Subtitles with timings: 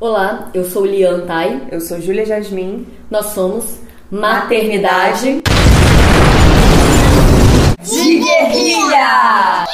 [0.00, 1.62] Olá, eu sou Lian Tai.
[1.72, 2.86] Eu sou Júlia Jasmin.
[3.10, 5.42] Nós somos Maternidade
[7.82, 9.66] de Guerrilha!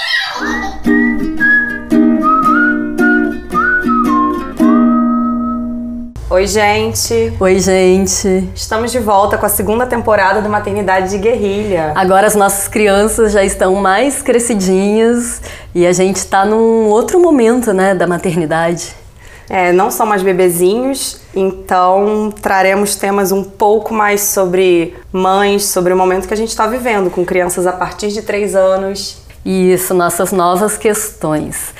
[6.30, 7.34] Oi, gente.
[7.38, 8.48] Oi, gente.
[8.54, 11.93] Estamos de volta com a segunda temporada do Maternidade de Guerrilha.
[11.95, 15.43] Agora as nossas crianças já estão mais crescidinhas
[15.75, 19.04] e a gente está num outro momento, né, da maternidade.
[19.49, 25.97] É, não são mais bebezinhos, então traremos temas um pouco mais sobre mães, sobre o
[25.97, 29.19] momento que a gente está vivendo com crianças a partir de 3 anos.
[29.45, 31.75] Isso, nossas novas questões.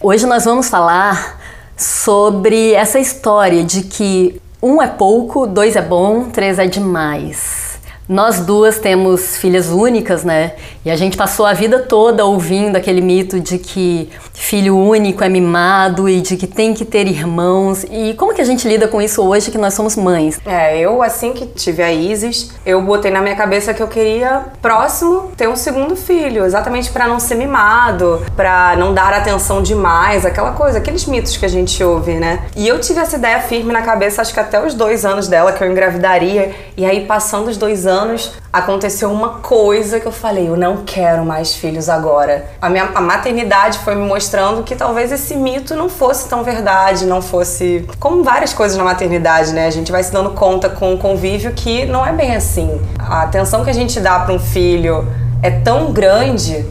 [0.00, 1.40] Hoje nós vamos falar
[1.76, 7.63] sobre essa história de que um é pouco, dois é bom, três é demais.
[8.06, 10.52] Nós duas temos filhas únicas, né?
[10.84, 15.28] E a gente passou a vida toda ouvindo aquele mito de que filho único é
[15.28, 17.82] mimado e de que tem que ter irmãos.
[17.90, 20.38] E como que a gente lida com isso hoje que nós somos mães?
[20.44, 24.44] É, eu assim que tive a Isis, eu botei na minha cabeça que eu queria
[24.60, 30.26] próximo ter um segundo filho, exatamente para não ser mimado, para não dar atenção demais,
[30.26, 32.44] aquela coisa, aqueles mitos que a gente ouve, né?
[32.54, 35.52] E eu tive essa ideia firme na cabeça, acho que até os dois anos dela
[35.52, 36.54] que eu engravidaria.
[36.76, 40.78] E aí passando os dois anos anos, aconteceu uma coisa que eu falei: eu não
[40.84, 42.46] quero mais filhos agora.
[42.60, 47.06] A minha a maternidade foi me mostrando que talvez esse mito não fosse tão verdade,
[47.06, 47.86] não fosse.
[47.98, 49.66] Como várias coisas na maternidade, né?
[49.66, 52.80] A gente vai se dando conta com o convívio que não é bem assim.
[52.98, 55.06] A atenção que a gente dá para um filho
[55.42, 56.64] é tão grande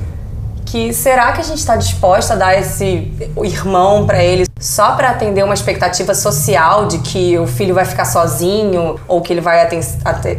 [0.66, 3.14] que será que a gente está disposta a dar esse
[3.44, 8.06] irmão para ele só para atender uma expectativa social de que o filho vai ficar
[8.06, 9.68] sozinho ou que ele vai,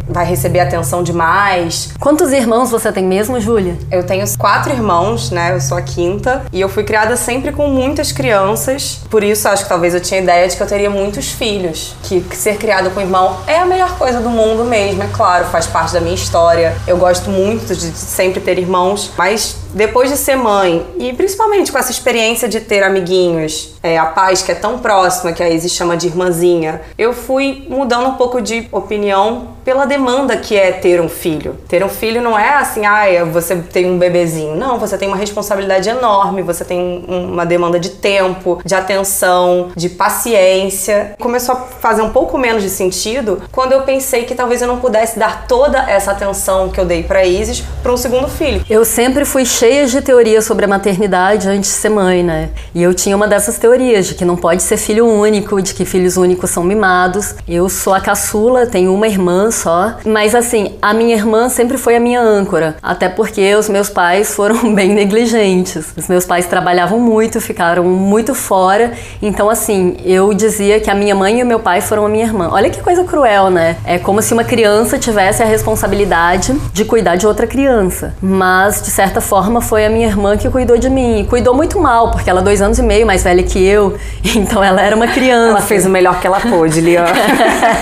[0.08, 1.92] vai receber atenção demais?
[2.00, 3.77] Quantos irmãos você tem mesmo, Júlia?
[3.91, 5.53] Eu tenho quatro irmãos, né?
[5.53, 9.64] Eu sou a quinta e eu fui criada sempre com muitas crianças, por isso acho
[9.64, 11.94] que talvez eu tinha ideia de que eu teria muitos filhos.
[12.03, 15.66] Que, ser criada com irmão é a melhor coisa do mundo mesmo, é claro, faz
[15.66, 16.75] parte da minha história.
[16.86, 21.79] Eu gosto muito de sempre ter irmãos, mas depois de ser mãe e principalmente com
[21.79, 25.69] essa experiência de ter amiguinhos, é, a paz que é tão próxima, que a Izzy
[25.69, 31.00] chama de irmãzinha, eu fui mudando um pouco de opinião pela demanda que é ter
[31.00, 31.56] um filho.
[31.69, 34.54] Ter um filho não é assim, ah, você tem um bebezinho.
[34.56, 39.88] Não, você tem uma responsabilidade enorme, você tem uma demanda de tempo, de atenção, de
[39.88, 41.14] paciência.
[41.19, 44.78] Começou a fazer um pouco menos de sentido quando eu pensei que talvez eu não
[44.78, 48.64] pudesse dar toda essa atenção que eu dei para Isis para um segundo filho.
[48.69, 52.50] Eu sempre fui cheia de teorias sobre a maternidade antes de ser mãe, né?
[52.75, 55.84] E eu tinha uma dessas teorias de que não pode ser filho único, de que
[55.84, 57.34] filhos únicos são mimados.
[57.48, 59.94] Eu sou a caçula, tenho uma irmã só.
[60.04, 62.76] Mas assim, a minha irmã sempre foi a minha âncora.
[62.82, 65.87] Até porque os meus pais foram bem negligentes.
[65.97, 68.93] Os meus pais trabalhavam muito, ficaram muito fora.
[69.22, 72.25] Então, assim, eu dizia que a minha mãe e o meu pai foram a minha
[72.25, 72.48] irmã.
[72.53, 73.76] Olha que coisa cruel, né?
[73.84, 78.14] É como se uma criança tivesse a responsabilidade de cuidar de outra criança.
[78.20, 81.20] Mas, de certa forma, foi a minha irmã que cuidou de mim.
[81.20, 83.97] E cuidou muito mal, porque ela é dois anos e meio mais velha que eu.
[84.37, 85.50] Então ela era uma criança.
[85.50, 87.04] Ela fez o melhor que ela pôde, Lian.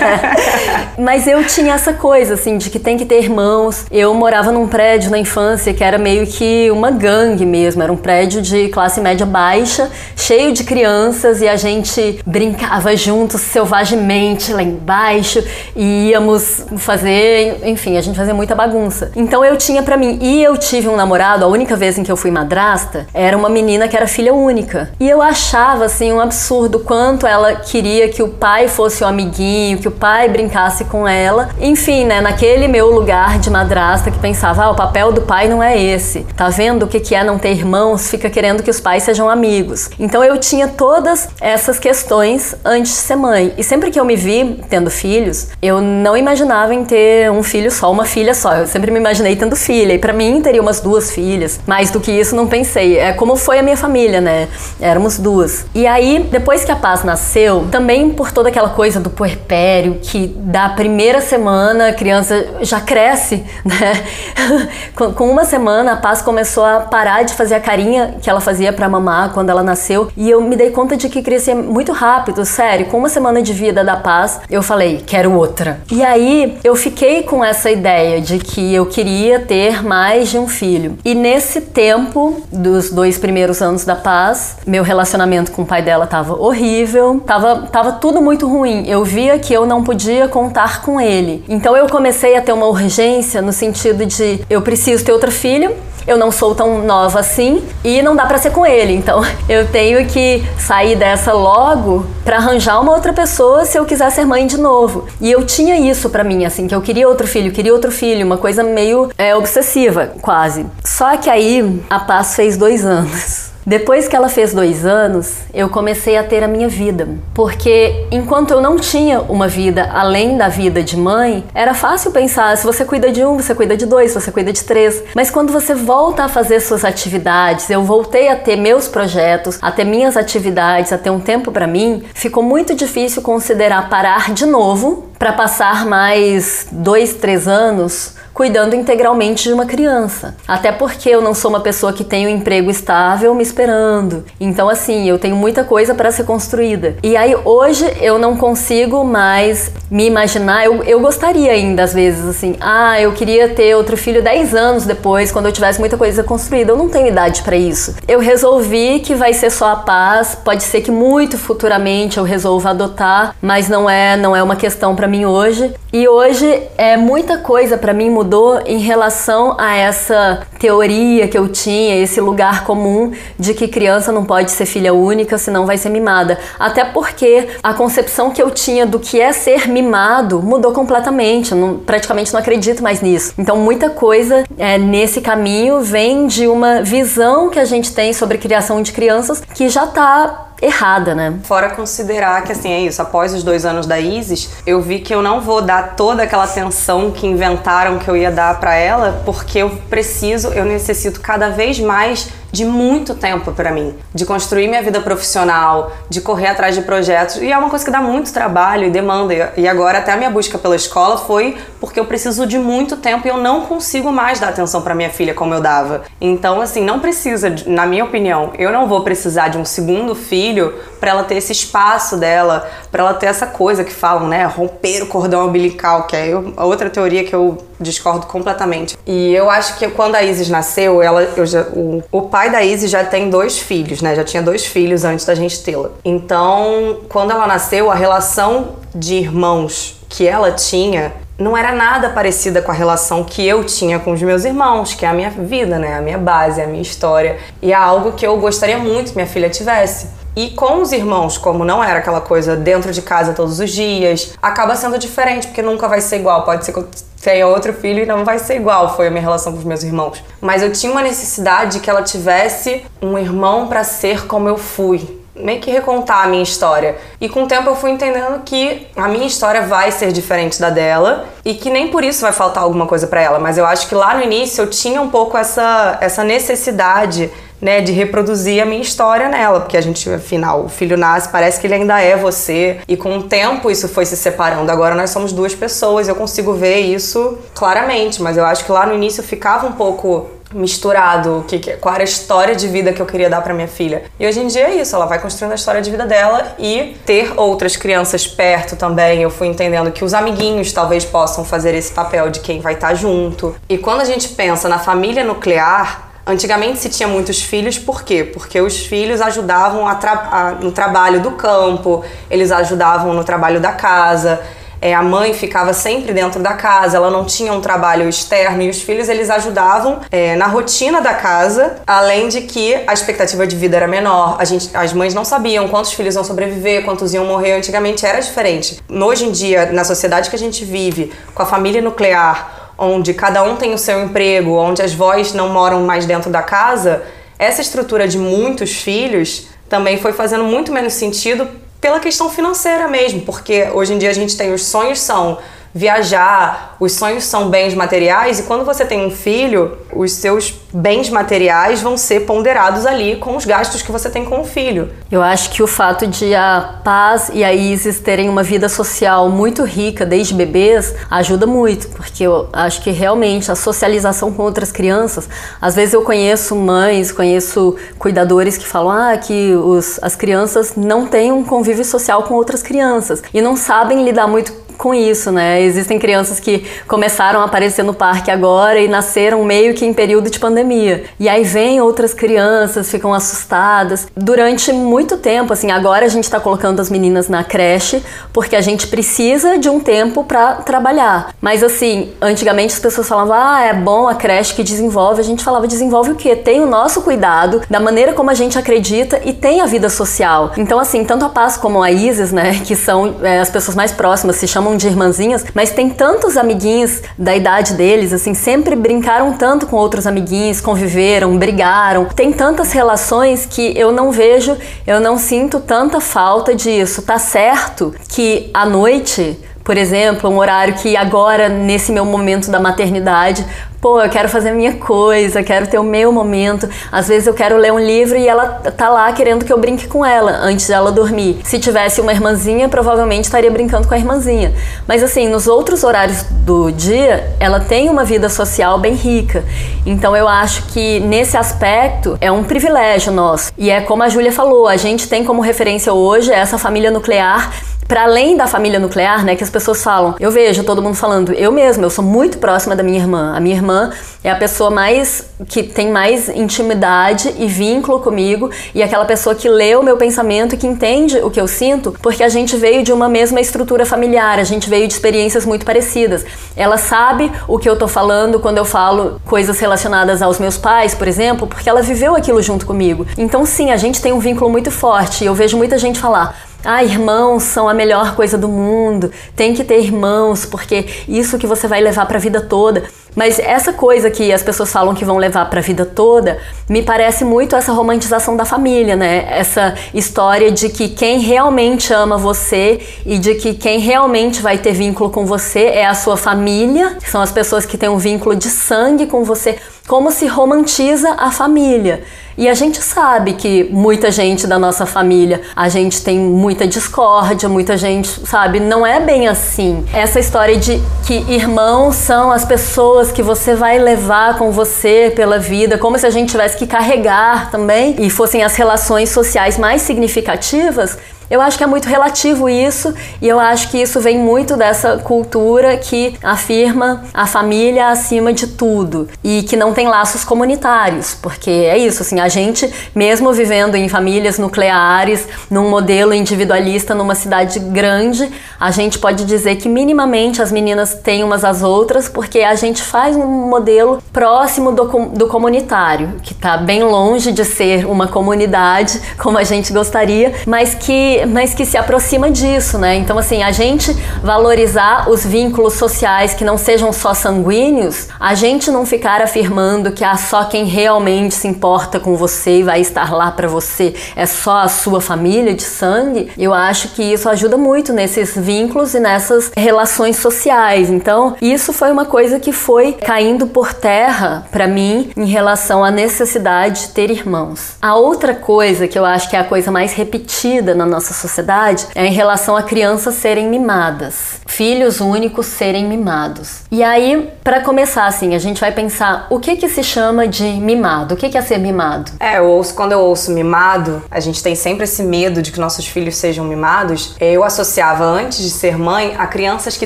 [0.97, 3.85] Mas eu tinha tinha essa coisa, assim, de que tem que ter irmãos.
[3.89, 7.81] Eu morava num prédio na infância que era meio que uma gangue mesmo.
[7.81, 13.39] Era um prédio de classe média baixa, cheio de crianças e a gente brincava juntos
[13.39, 15.41] selvagemente lá embaixo
[15.73, 19.13] e íamos fazer, enfim, a gente fazia muita bagunça.
[19.15, 22.11] Então eu tinha para mim, e eu tive um namorado, a única vez em que
[22.11, 24.91] eu fui madrasta, era uma menina que era filha única.
[24.99, 29.77] E eu achava, assim, um absurdo quanto ela queria que o pai fosse o amiguinho,
[29.77, 34.63] que o pai brincasse com ela enfim, né, naquele meu lugar de madrasta que pensava,
[34.63, 36.25] ah, o papel do pai não é esse.
[36.35, 38.09] Tá vendo o que que é não ter irmãos?
[38.09, 39.89] Fica querendo que os pais sejam amigos.
[39.99, 43.53] Então eu tinha todas essas questões antes de ser mãe.
[43.57, 47.71] E sempre que eu me vi tendo filhos, eu não imaginava em ter um filho
[47.71, 48.55] só, uma filha só.
[48.55, 49.93] Eu sempre me imaginei tendo filha.
[49.93, 51.59] E para mim teria umas duas filhas.
[51.67, 52.97] Mais do que isso, não pensei.
[52.97, 54.47] É como foi a minha família, né?
[54.81, 55.65] Éramos duas.
[55.73, 60.27] E aí, depois que a Paz nasceu, também por toda aquela coisa do puerpério, que
[60.27, 64.05] da primeira semana semana a criança já cresce, né?
[64.95, 68.71] Com uma semana a Paz começou a parar de fazer a carinha que ela fazia
[68.71, 72.45] para mamar quando ela nasceu e eu me dei conta de que crescia muito rápido,
[72.45, 72.85] sério.
[72.85, 75.81] Com uma semana de vida da Paz, eu falei, quero outra.
[75.91, 80.47] E aí eu fiquei com essa ideia de que eu queria ter mais de um
[80.47, 80.97] filho.
[81.03, 86.07] E nesse tempo dos dois primeiros anos da Paz, meu relacionamento com o pai dela
[86.07, 88.87] tava horrível, tava, tava tudo muito ruim.
[88.87, 91.32] Eu via que eu não podia contar com ele.
[91.47, 95.71] Então eu comecei a ter uma urgência no sentido de eu preciso ter outra filha
[96.05, 98.93] eu não sou tão nova assim e não dá para ser com ele.
[98.93, 104.11] Então eu tenho que sair dessa logo para arranjar uma outra pessoa se eu quiser
[104.11, 105.07] ser mãe de novo.
[105.19, 108.25] E eu tinha isso para mim, assim, que eu queria outro filho, queria outro filho,
[108.25, 110.65] uma coisa meio é, obsessiva, quase.
[110.83, 113.52] Só que aí a Paz fez dois anos.
[113.65, 117.07] Depois que ela fez dois anos, eu comecei a ter a minha vida.
[117.33, 122.55] Porque enquanto eu não tinha uma vida além da vida de mãe, era fácil pensar:
[122.57, 125.03] se você cuida de um, você cuida de dois, você cuida de três.
[125.15, 129.71] Mas quando você volta a fazer suas atividades, eu voltei a ter meus projetos, a
[129.71, 134.45] ter minhas atividades, a ter um tempo para mim, ficou muito difícil considerar parar de
[134.45, 140.35] novo para passar mais dois, três anos cuidando integralmente de uma criança.
[140.47, 144.25] Até porque eu não sou uma pessoa que tem um emprego estável me esperando.
[144.39, 146.95] Então, assim, eu tenho muita coisa para ser construída.
[147.03, 150.65] E aí, hoje, eu não consigo mais me imaginar.
[150.65, 154.85] Eu, eu gostaria ainda, às vezes, assim, ah, eu queria ter outro filho 10 anos
[154.85, 156.71] depois, quando eu tivesse muita coisa construída.
[156.71, 157.95] Eu não tenho idade para isso.
[158.07, 160.35] Eu resolvi que vai ser só a paz.
[160.43, 164.95] Pode ser que muito futuramente eu resolva adotar, mas não é, não é uma questão
[164.95, 165.73] para mim hoje.
[165.95, 171.47] E hoje é muita coisa para mim mudou em relação a essa teoria que eu
[171.47, 175.89] tinha, esse lugar comum de que criança não pode ser filha única, senão vai ser
[175.89, 176.39] mimada.
[176.59, 181.51] Até porque a concepção que eu tinha do que é ser mimado mudou completamente.
[181.51, 183.35] Eu não, praticamente não acredito mais nisso.
[183.37, 188.39] Então muita coisa é, nesse caminho vem de uma visão que a gente tem sobre
[188.39, 191.39] criação de crianças que já está errada, né?
[191.43, 195.13] Fora considerar que, assim, é isso, após os dois anos da Isis, eu vi que
[195.13, 199.21] eu não vou dar toda aquela atenção que inventaram que eu ia dar para ela,
[199.25, 204.67] porque eu preciso, eu necessito cada vez mais de muito tempo para mim, de construir
[204.67, 207.37] minha vida profissional, de correr atrás de projetos.
[207.37, 209.51] E é uma coisa que dá muito trabalho e demanda.
[209.57, 213.25] E agora até a minha busca pela escola foi porque eu preciso de muito tempo
[213.25, 216.03] e eu não consigo mais dar atenção para minha filha como eu dava.
[216.21, 220.75] Então, assim, não precisa, na minha opinião, eu não vou precisar de um segundo filho
[221.03, 225.03] para ela ter esse espaço dela, para ela ter essa coisa que falam, né, romper
[225.03, 228.97] o cordão umbilical, que é a outra teoria que eu discordo completamente.
[229.05, 232.89] E eu acho que quando a Isis nasceu, ela, já, o, o pai da Isis
[232.89, 234.15] já tem dois filhos, né?
[234.15, 235.89] Já tinha dois filhos antes da gente tê-la.
[236.05, 242.61] Então, quando ela nasceu, a relação de irmãos que ela tinha não era nada parecida
[242.61, 245.77] com a relação que eu tinha com os meus irmãos, que é a minha vida,
[245.77, 245.97] né?
[245.97, 247.39] A minha base, a minha história.
[247.61, 250.22] E é algo que eu gostaria muito que minha filha tivesse.
[250.35, 254.33] E com os irmãos, como não era aquela coisa dentro de casa todos os dias,
[254.41, 256.43] acaba sendo diferente, porque nunca vai ser igual.
[256.43, 256.87] Pode ser que eu
[257.21, 259.83] tenha outro filho e não vai ser igual, foi a minha relação com os meus
[259.83, 260.23] irmãos.
[260.41, 265.22] Mas eu tinha uma necessidade que ela tivesse um irmão para ser como eu fui,
[265.35, 266.95] meio que recontar a minha história.
[267.19, 270.69] E com o tempo eu fui entendendo que a minha história vai ser diferente da
[270.69, 273.87] dela e que nem por isso vai faltar alguma coisa para ela, mas eu acho
[273.87, 277.31] que lá no início eu tinha um pouco essa essa necessidade
[277.63, 281.61] né, de reproduzir a minha história nela, porque a gente, afinal, o filho nasce, parece
[281.61, 284.69] que ele ainda é você, e com o tempo isso foi se separando.
[284.69, 288.85] Agora nós somos duas pessoas, eu consigo ver isso claramente, mas eu acho que lá
[288.85, 293.01] no início ficava um pouco misturado o que, qual era a história de vida que
[293.01, 294.03] eu queria dar para minha filha.
[294.19, 296.95] E hoje em dia é isso, ela vai construindo a história de vida dela e
[297.05, 299.21] ter outras crianças perto também.
[299.21, 302.89] Eu fui entendendo que os amiguinhos talvez possam fazer esse papel de quem vai estar
[302.89, 303.55] tá junto.
[303.67, 308.23] E quando a gente pensa na família nuclear, Antigamente se tinha muitos filhos, por quê?
[308.23, 312.01] Porque os filhos ajudavam a tra a, no trabalho do campo,
[312.31, 314.41] eles ajudavam no trabalho da casa.
[314.83, 318.69] É, a mãe ficava sempre dentro da casa, ela não tinha um trabalho externo e
[318.69, 323.55] os filhos eles ajudavam é, na rotina da casa, além de que a expectativa de
[323.55, 324.35] vida era menor.
[324.37, 327.53] A gente, as mães não sabiam quantos filhos iam sobreviver, quantos iam morrer.
[327.53, 328.83] Antigamente era diferente.
[328.89, 333.41] Hoje em dia, na sociedade que a gente vive, com a família nuclear, onde cada
[333.41, 337.03] um tem o seu emprego, onde as vós não moram mais dentro da casa,
[337.39, 341.47] essa estrutura de muitos filhos também foi fazendo muito menos sentido
[341.83, 345.37] pela questão financeira mesmo, porque hoje em dia a gente tem os sonhos são
[345.73, 351.09] viajar, os sonhos são bens materiais e quando você tem um filho, os seus bens
[351.09, 354.89] materiais vão ser ponderados ali com os gastos que você tem com o filho.
[355.11, 359.29] Eu acho que o fato de a Paz e a Isis terem uma vida social
[359.29, 364.71] muito rica desde bebês ajuda muito, porque eu acho que realmente a socialização com outras
[364.71, 365.27] crianças,
[365.61, 371.07] às vezes eu conheço mães, conheço cuidadores que falam ah, que os, as crianças não
[371.07, 375.61] têm um convívio social com outras crianças e não sabem lidar muito com isso, né?
[375.61, 380.29] Existem crianças que começaram a aparecer no parque agora e nasceram meio que em período
[380.29, 381.03] de pandemia.
[381.19, 384.07] E aí vem outras crianças, ficam assustadas.
[384.15, 388.61] Durante muito tempo, assim, agora a gente está colocando as meninas na creche porque a
[388.61, 391.33] gente precisa de um tempo para trabalhar.
[391.41, 395.21] Mas assim, antigamente as pessoas falavam: "Ah, é bom a creche que desenvolve".
[395.21, 396.35] A gente falava: "Desenvolve o quê?
[396.35, 400.51] Tem o nosso cuidado, da maneira como a gente acredita e tem a vida social".
[400.57, 403.91] Então assim, tanto a Paz como a Isis, né, que são é, as pessoas mais
[403.91, 409.33] próximas, se chamam de irmãzinhas, mas tem tantos amiguinhos da idade deles, assim, sempre brincaram
[409.33, 412.05] tanto com outros amiguinhos, conviveram, brigaram.
[412.05, 417.01] Tem tantas relações que eu não vejo, eu não sinto tanta falta disso.
[417.01, 422.59] Tá certo que à noite por exemplo, um horário que agora, nesse meu momento da
[422.59, 423.45] maternidade,
[423.83, 426.69] pô, eu quero fazer minha coisa, quero ter o meu momento.
[426.89, 429.89] Às vezes eu quero ler um livro e ela tá lá querendo que eu brinque
[429.89, 431.41] com ela antes dela dormir.
[431.43, 434.53] Se tivesse uma irmãzinha, provavelmente estaria brincando com a irmãzinha.
[434.87, 439.43] Mas assim, nos outros horários do dia, ela tem uma vida social bem rica.
[439.85, 443.51] Então eu acho que nesse aspecto é um privilégio nosso.
[443.57, 447.51] E é como a Júlia falou, a gente tem como referência hoje essa família nuclear
[447.87, 450.15] para além da família nuclear, né, que as pessoas falam.
[450.19, 453.33] Eu vejo todo mundo falando, eu mesma, eu sou muito próxima da minha irmã.
[453.35, 453.91] A minha irmã
[454.23, 459.49] é a pessoa mais que tem mais intimidade e vínculo comigo e aquela pessoa que
[459.49, 462.83] lê o meu pensamento e que entende o que eu sinto, porque a gente veio
[462.83, 466.25] de uma mesma estrutura familiar, a gente veio de experiências muito parecidas.
[466.55, 470.95] Ela sabe o que eu tô falando quando eu falo coisas relacionadas aos meus pais,
[470.95, 473.05] por exemplo, porque ela viveu aquilo junto comigo.
[473.17, 475.23] Então, sim, a gente tem um vínculo muito forte.
[475.23, 479.11] E eu vejo muita gente falar: ah, irmãos são a melhor coisa do mundo.
[479.35, 482.83] Tem que ter irmãos, porque isso que você vai levar para a vida toda.
[483.15, 486.81] Mas essa coisa que as pessoas falam que vão levar para a vida toda, me
[486.81, 489.27] parece muito essa romantização da família, né?
[489.29, 494.73] Essa história de que quem realmente ama você e de que quem realmente vai ter
[494.73, 498.49] vínculo com você é a sua família, são as pessoas que têm um vínculo de
[498.49, 502.03] sangue com você, como se romantiza a família.
[502.35, 507.47] E a gente sabe que muita gente da nossa família, a gente tem muita discórdia,
[507.47, 509.85] muita gente, sabe, não é bem assim.
[509.93, 515.37] Essa história de que irmãos são as pessoas que você vai levar com você pela
[515.37, 519.83] vida, como se a gente tivesse que carregar também e fossem as relações sociais mais
[519.83, 520.97] significativas,
[521.33, 524.97] eu acho que é muito relativo isso e eu acho que isso vem muito dessa
[524.97, 531.49] cultura que afirma a família acima de tudo e que não tem laços comunitários, porque
[531.49, 537.57] é isso, assim, a gente, mesmo vivendo em famílias nucleares, num modelo individualista numa cidade
[537.57, 542.53] grande, a gente pode dizer que minimamente as meninas têm umas às outras, porque a
[542.53, 548.07] gente faz um modelo próximo do, do comunitário, que está bem longe de ser uma
[548.07, 552.95] comunidade como a gente gostaria, mas que mas que se aproxima disso, né?
[552.95, 558.71] Então, assim, a gente valorizar os vínculos sociais que não sejam só sanguíneos, a gente
[558.71, 563.13] não ficar afirmando que ah, só quem realmente se importa com você e vai estar
[563.13, 567.57] lá para você é só a sua família de sangue, eu acho que isso ajuda
[567.57, 570.89] muito nesses vínculos e nessas relações sociais.
[570.89, 575.91] Então, isso foi uma coisa que foi caindo por terra para mim em relação à
[575.91, 577.75] necessidade de ter irmãos.
[577.81, 581.13] A outra coisa que eu acho que é a coisa mais repetida na nossa nossa
[581.13, 586.61] sociedade é em relação a crianças serem mimadas, filhos únicos serem mimados.
[586.71, 590.43] E aí, para começar assim, a gente vai pensar o que que se chama de
[590.43, 591.15] mimado?
[591.15, 592.11] O que que é ser mimado?
[592.19, 595.59] É, eu ouço, quando eu ouço mimado, a gente tem sempre esse medo de que
[595.59, 597.15] nossos filhos sejam mimados.
[597.19, 599.85] Eu associava antes de ser mãe a crianças que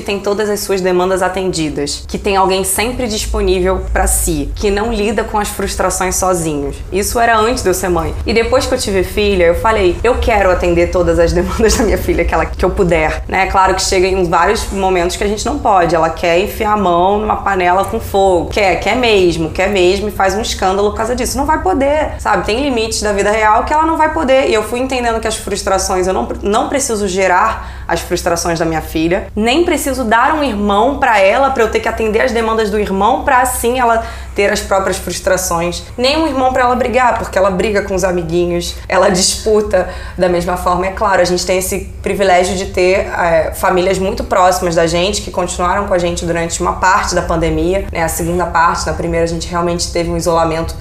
[0.00, 4.92] têm todas as suas demandas atendidas, que tem alguém sempre disponível para si, que não
[4.92, 6.76] lida com as frustrações sozinhos.
[6.92, 8.14] Isso era antes de eu ser mãe.
[8.24, 11.74] E depois que eu tive filha, eu falei, eu quero atender todas todas as demandas
[11.78, 13.46] da minha filha que, ela, que eu puder, né?
[13.46, 15.94] Claro que chega em vários momentos que a gente não pode.
[15.94, 18.50] Ela quer enfiar a mão numa panela com fogo.
[18.50, 21.38] Quer, quer mesmo, quer mesmo e faz um escândalo por causa disso.
[21.38, 22.44] Não vai poder, sabe?
[22.44, 24.48] Tem limites da vida real que ela não vai poder.
[24.48, 28.66] E eu fui entendendo que as frustrações, eu não, não preciso gerar as frustrações da
[28.66, 32.32] minha filha, nem preciso dar um irmão para ela para eu ter que atender as
[32.32, 34.04] demandas do irmão para assim ela
[34.34, 38.04] ter as próprias frustrações, nem um irmão para ela brigar, porque ela briga com os
[38.04, 40.86] amiguinhos, ela disputa da mesma forma.
[40.86, 45.22] É claro, a gente tem esse privilégio de ter é, famílias muito próximas da gente
[45.22, 48.04] que continuaram com a gente durante uma parte da pandemia, né?
[48.04, 50.72] A segunda parte, na primeira a gente realmente teve um isolamento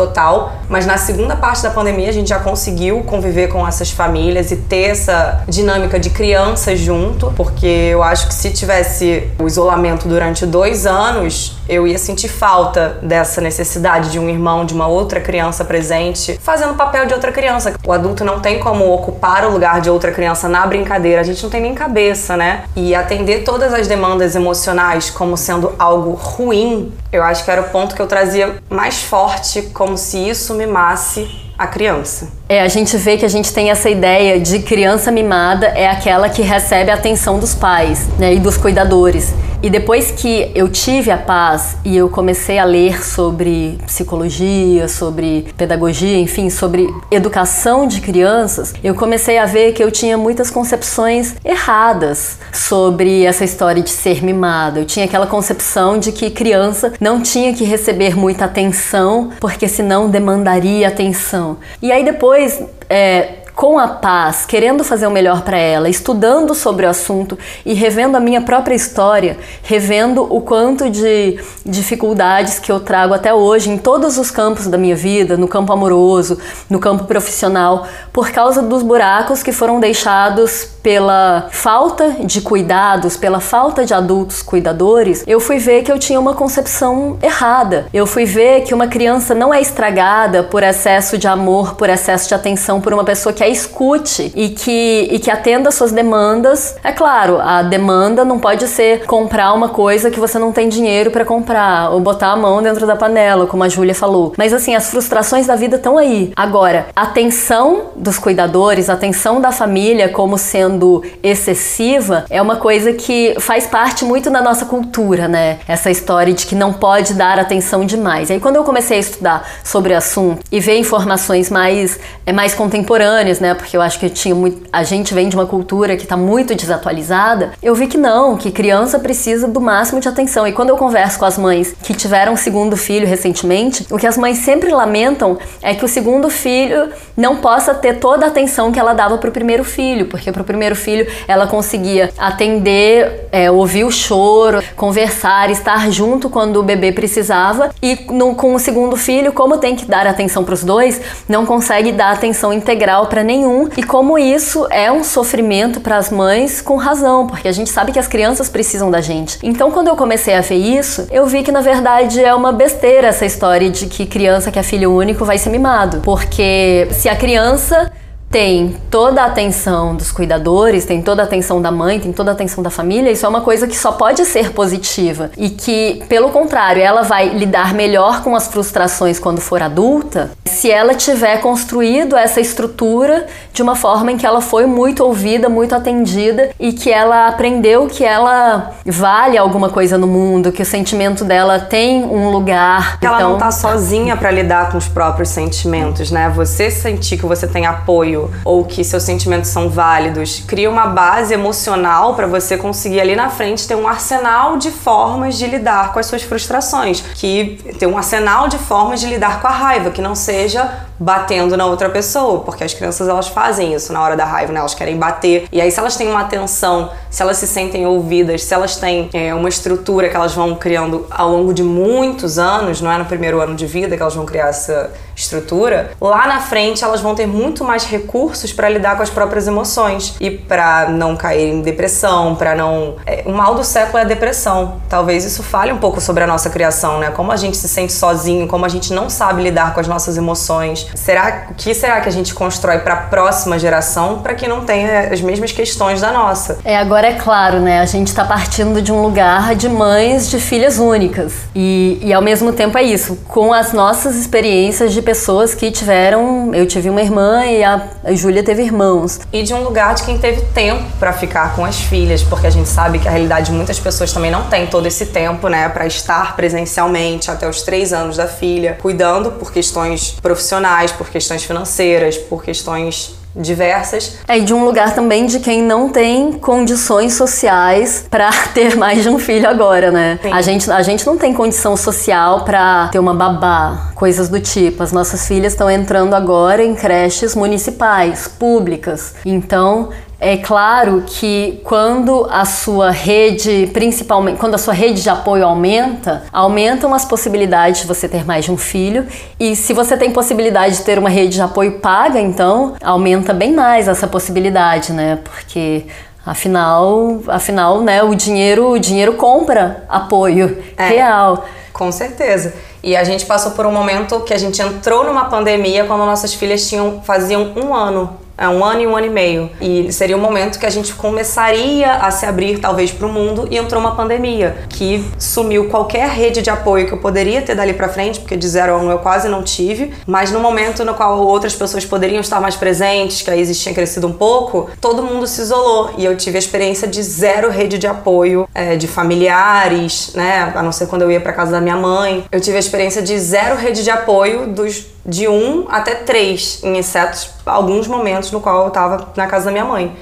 [0.00, 4.50] total, mas na segunda parte da pandemia a gente já conseguiu conviver com essas famílias
[4.50, 10.08] e ter essa dinâmica de crianças junto, porque eu acho que se tivesse o isolamento
[10.08, 15.20] durante dois anos, eu ia sentir falta dessa necessidade de um irmão, de uma outra
[15.20, 17.74] criança presente, fazendo o papel de outra criança.
[17.86, 21.40] O adulto não tem como ocupar o lugar de outra criança na brincadeira, a gente
[21.44, 22.64] não tem nem cabeça, né?
[22.74, 27.68] E atender todas as demandas emocionais como sendo algo ruim, eu acho que era o
[27.70, 32.26] ponto que eu trazia mais forte, como se isso mimasse a criança.
[32.48, 36.30] É, a gente vê que a gente tem essa ideia de criança mimada é aquela
[36.30, 39.34] que recebe a atenção dos pais né, e dos cuidadores.
[39.62, 45.46] E depois que eu tive a paz e eu comecei a ler sobre psicologia, sobre
[45.54, 51.34] pedagogia, enfim, sobre educação de crianças, eu comecei a ver que eu tinha muitas concepções
[51.44, 54.80] erradas sobre essa história de ser mimada.
[54.80, 60.08] Eu tinha aquela concepção de que criança não tinha que receber muita atenção, porque senão
[60.08, 61.49] demandaria atenção.
[61.80, 66.86] E aí depois é, com a paz, querendo fazer o melhor para ela, estudando sobre
[66.86, 72.80] o assunto e revendo a minha própria história, revendo o quanto de dificuldades que eu
[72.80, 76.38] trago até hoje em todos os campos da minha vida, no campo amoroso,
[76.70, 83.40] no campo profissional, por causa dos buracos que foram deixados pela falta de cuidados, pela
[83.40, 87.86] falta de adultos cuidadores, eu fui ver que eu tinha uma concepção errada.
[87.92, 92.28] Eu fui ver que uma criança não é estragada por excesso de amor, por excesso
[92.28, 96.76] de atenção por uma pessoa que é escute e que, e que atenda suas demandas.
[96.82, 101.10] É claro, a demanda não pode ser comprar uma coisa que você não tem dinheiro
[101.10, 104.32] para comprar ou botar a mão dentro da panela, como a Júlia falou.
[104.36, 106.32] Mas assim, as frustrações da vida estão aí.
[106.36, 112.92] Agora, a atenção dos cuidadores, a atenção da família como sendo excessiva é uma coisa
[112.92, 115.58] que faz parte muito da nossa cultura, né?
[115.66, 118.30] Essa história de que não pode dar atenção demais.
[118.30, 122.32] E aí quando eu comecei a estudar sobre o assunto e ver informações mais, é,
[122.32, 123.54] mais contemporâneas, né?
[123.54, 126.54] Porque eu acho que tinha muito, a gente vem de uma cultura que está muito
[126.54, 127.52] desatualizada.
[127.62, 130.46] Eu vi que não, que criança precisa do máximo de atenção.
[130.46, 134.06] E quando eu converso com as mães que tiveram um segundo filho recentemente, o que
[134.06, 138.72] as mães sempre lamentam é que o segundo filho não possa ter toda a atenção
[138.72, 143.28] que ela dava para o primeiro filho, porque para o primeiro filho ela conseguia atender,
[143.32, 148.58] é, ouvir o choro, conversar, estar junto quando o bebê precisava, e no, com o
[148.58, 153.06] segundo filho, como tem que dar atenção para os dois, não consegue dar atenção integral
[153.06, 157.52] para nenhum, e como isso é um sofrimento para as mães com razão, porque a
[157.52, 159.38] gente sabe que as crianças precisam da gente.
[159.42, 163.08] Então, quando eu comecei a ver isso, eu vi que na verdade é uma besteira
[163.08, 167.16] essa história de que criança que é filho único vai ser mimado, porque se a
[167.16, 167.90] criança
[168.30, 172.34] tem toda a atenção dos cuidadores, tem toda a atenção da mãe, tem toda a
[172.34, 176.30] atenção da família, isso é uma coisa que só pode ser positiva e que, pelo
[176.30, 182.16] contrário, ela vai lidar melhor com as frustrações quando for adulta, se ela tiver construído
[182.16, 186.90] essa estrutura de uma forma em que ela foi muito ouvida, muito atendida e que
[186.90, 192.30] ela aprendeu que ela vale alguma coisa no mundo, que o sentimento dela tem um
[192.30, 193.00] lugar.
[193.00, 193.18] Que então...
[193.18, 196.30] ela não tá sozinha para lidar com os próprios sentimentos, né?
[196.36, 201.32] Você sentir que você tem apoio ou que seus sentimentos são válidos, cria uma base
[201.32, 205.98] emocional para você conseguir ali na frente ter um arsenal de formas de lidar com
[205.98, 210.02] as suas frustrações, que ter um arsenal de formas de lidar com a raiva, que
[210.02, 214.26] não seja batendo na outra pessoa, porque as crianças elas fazem isso na hora da
[214.26, 214.60] raiva, né?
[214.60, 215.48] Elas querem bater.
[215.50, 219.08] E aí se elas têm uma atenção, se elas se sentem ouvidas, se elas têm
[219.14, 223.06] é, uma estrutura que elas vão criando ao longo de muitos anos, não é no
[223.06, 227.14] primeiro ano de vida que elas vão criar essa estrutura, lá na frente elas vão
[227.14, 231.62] ter muito mais recursos para lidar com as próprias emoções e para não cair em
[231.62, 232.96] depressão, para não.
[233.06, 234.80] É, o mal do século é a depressão.
[234.88, 237.10] Talvez isso fale um pouco sobre a nossa criação, né?
[237.10, 240.16] Como a gente se sente sozinho, como a gente não sabe lidar com as nossas
[240.16, 240.86] emoções.
[240.94, 245.12] Será que será que a gente constrói para a próxima geração para que não tenha
[245.12, 246.58] as mesmas questões da nossa?
[246.64, 247.80] É agora é claro, né?
[247.80, 252.22] A gente está partindo de um lugar de mães de filhas únicas e, e ao
[252.22, 256.54] mesmo tempo é isso com as nossas experiências de pessoas que tiveram.
[256.54, 259.18] Eu tive uma irmã e a, Júlia teve irmãos.
[259.32, 262.50] E de um lugar de quem teve tempo para ficar com as filhas, porque a
[262.50, 265.68] gente sabe que a realidade de muitas pessoas também não tem todo esse tempo, né,
[265.68, 271.42] para estar presencialmente até os três anos da filha, cuidando por questões profissionais, por questões
[271.42, 274.18] financeiras, por questões diversas.
[274.26, 279.08] É, de um lugar também de quem não tem condições sociais para ter mais de
[279.08, 280.18] um filho agora, né?
[280.32, 284.82] A gente, a gente não tem condição social para ter uma babá, coisas do tipo.
[284.82, 289.14] As nossas filhas estão entrando agora em creches municipais, públicas.
[289.24, 289.90] Então,
[290.20, 296.24] é claro que quando a sua rede, principalmente quando a sua rede de apoio aumenta,
[296.30, 299.06] aumentam as possibilidades de você ter mais de um filho.
[299.38, 303.54] E se você tem possibilidade de ter uma rede de apoio paga, então aumenta bem
[303.54, 305.18] mais essa possibilidade, né?
[305.24, 305.86] Porque
[306.24, 310.88] Afinal, afinal, né, o dinheiro, o dinheiro compra apoio é.
[310.88, 311.46] real.
[311.72, 312.52] Com certeza.
[312.82, 316.34] E a gente passou por um momento que a gente entrou numa pandemia quando nossas
[316.34, 319.50] filhas tinham faziam um ano é um ano e um ano e meio.
[319.60, 323.12] E seria o um momento que a gente começaria a se abrir, talvez, para o
[323.12, 327.54] mundo, e entrou uma pandemia que sumiu qualquer rede de apoio que eu poderia ter
[327.54, 329.92] dali para frente, porque de zero a um eu quase não tive.
[330.06, 333.74] Mas no momento no qual outras pessoas poderiam estar mais presentes, que a Isis tinha
[333.74, 335.90] crescido um pouco, todo mundo se isolou.
[335.98, 340.50] E eu tive a experiência de zero rede de apoio, é, de familiares, né?
[340.54, 342.24] A não ser quando eu ia para casa da minha mãe.
[342.32, 346.76] Eu tive a experiência de zero rede de apoio dos de um até três em
[346.76, 349.96] excetos alguns momentos no qual eu estava na casa da minha mãe.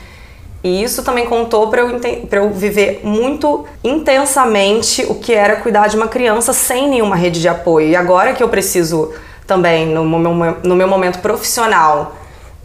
[0.63, 2.01] E isso também contou para eu,
[2.33, 7.49] eu viver muito intensamente o que era cuidar de uma criança sem nenhuma rede de
[7.49, 7.89] apoio.
[7.89, 9.13] E agora que eu preciso
[9.47, 12.17] também, no meu, no meu momento profissional,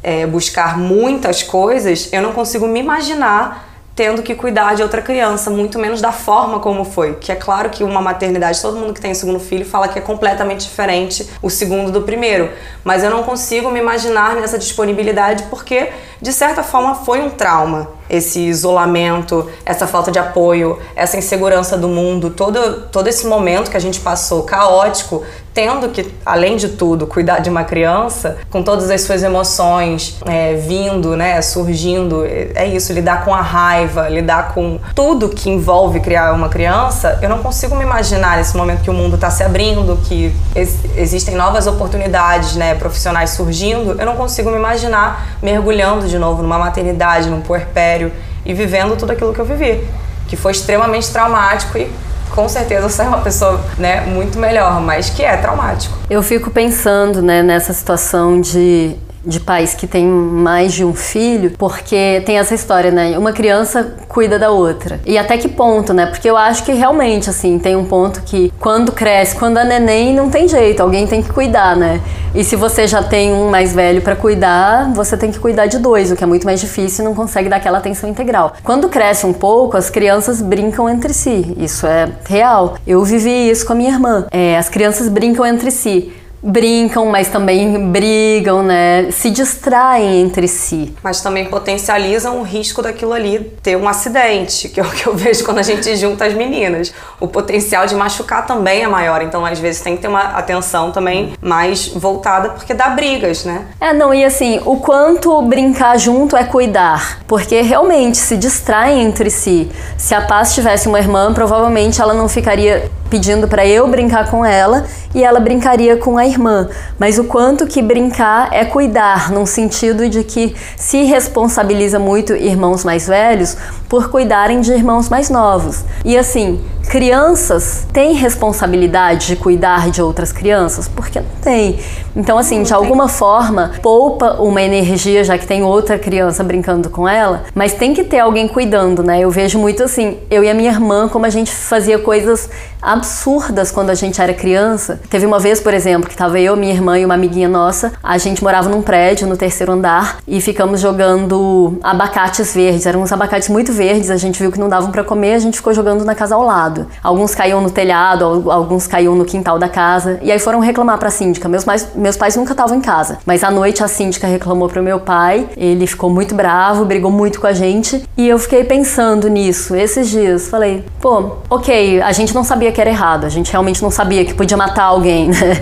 [0.02, 5.50] é, buscar muitas coisas, eu não consigo me imaginar tendo que cuidar de outra criança,
[5.50, 7.16] muito menos da forma como foi.
[7.16, 10.02] Que é claro que uma maternidade, todo mundo que tem segundo filho fala que é
[10.02, 12.50] completamente diferente o segundo do primeiro,
[12.84, 15.90] mas eu não consigo me imaginar nessa disponibilidade porque
[16.22, 21.88] de certa forma foi um trauma esse isolamento, essa falta de apoio, essa insegurança do
[21.88, 27.06] mundo, todo, todo esse momento que a gente passou caótico, tendo que, além de tudo,
[27.06, 32.92] cuidar de uma criança, com todas as suas emoções é, vindo, né, surgindo, é isso,
[32.92, 37.76] lidar com a raiva, lidar com tudo que envolve criar uma criança, eu não consigo
[37.76, 42.56] me imaginar nesse momento que o mundo está se abrindo, que ex existem novas oportunidades,
[42.56, 48.03] né, profissionais surgindo, eu não consigo me imaginar mergulhando de novo numa maternidade, num puerpério
[48.46, 49.86] e vivendo tudo aquilo que eu vivi,
[50.28, 51.90] que foi extremamente traumático e
[52.34, 55.96] com certeza você é uma pessoa né, muito melhor, mas que é traumático.
[56.10, 61.52] Eu fico pensando né, nessa situação de de pais que têm mais de um filho,
[61.58, 63.18] porque tem essa história, né?
[63.18, 65.00] Uma criança cuida da outra.
[65.06, 66.06] E até que ponto, né?
[66.06, 70.14] Porque eu acho que realmente, assim, tem um ponto que quando cresce, quando a neném,
[70.14, 72.02] não tem jeito, alguém tem que cuidar, né?
[72.36, 75.78] E se você já tem um mais velho para cuidar, você tem que cuidar de
[75.78, 78.54] dois, o que é muito mais difícil e não consegue dar aquela atenção integral.
[78.64, 81.54] Quando cresce um pouco, as crianças brincam entre si.
[81.58, 82.76] Isso é real.
[82.86, 84.26] Eu vivi isso com a minha irmã.
[84.32, 86.12] É, as crianças brincam entre si
[86.44, 89.10] brincam, mas também brigam, né?
[89.12, 90.94] Se distraem entre si.
[91.02, 95.16] Mas também potencializam o risco daquilo ali ter um acidente, que é o que eu
[95.16, 96.94] vejo quando a gente junta as meninas.
[97.20, 100.92] O potencial de machucar também é maior, então às vezes tem que ter uma atenção
[100.92, 103.66] também mais voltada, porque dá brigas, né?
[103.80, 109.30] É, não, e assim, o quanto brincar junto é cuidar, porque realmente se distraem entre
[109.30, 109.72] si.
[109.98, 114.44] Se a Paz tivesse uma irmã, provavelmente ela não ficaria pedindo para eu brincar com
[114.44, 116.68] ela e ela brincaria com a irmã.
[117.00, 122.84] Mas o quanto que brincar é cuidar, num sentido de que se responsabiliza muito irmãos
[122.84, 123.56] mais velhos
[123.88, 125.84] por cuidarem de irmãos mais novos.
[126.04, 130.88] E assim, crianças têm responsabilidade de cuidar de outras crianças?
[130.88, 131.80] Porque não tem.
[132.16, 137.08] Então, assim, de alguma forma, poupa uma energia, já que tem outra criança brincando com
[137.08, 139.20] ela, mas tem que ter alguém cuidando, né?
[139.20, 142.50] Eu vejo muito assim, eu e a minha irmã, como a gente fazia coisas
[142.82, 145.00] absurdas quando a gente era criança.
[145.10, 148.18] Teve uma vez, por exemplo, que tava eu, minha irmã e uma amiguinha nossa, a
[148.18, 152.86] gente morava num prédio no terceiro andar e ficamos jogando abacates verdes.
[152.86, 155.58] Eram uns abacates muito verdes, a gente viu que não davam para comer, a gente
[155.58, 156.73] ficou jogando na casa ao lado.
[157.04, 160.20] Alguns caíam no telhado, alguns caíam no quintal da casa.
[160.22, 161.48] E aí foram reclamar pra síndica.
[161.48, 163.20] Meus pais, meus pais nunca estavam em casa.
[163.26, 167.40] Mas à noite a síndica reclamou pro meu pai, ele ficou muito bravo, brigou muito
[167.40, 168.04] com a gente.
[168.18, 170.48] E eu fiquei pensando nisso esses dias.
[170.48, 174.26] Falei, pô, ok, a gente não sabia que era errado, a gente realmente não sabia
[174.26, 175.62] que podia matar alguém, né?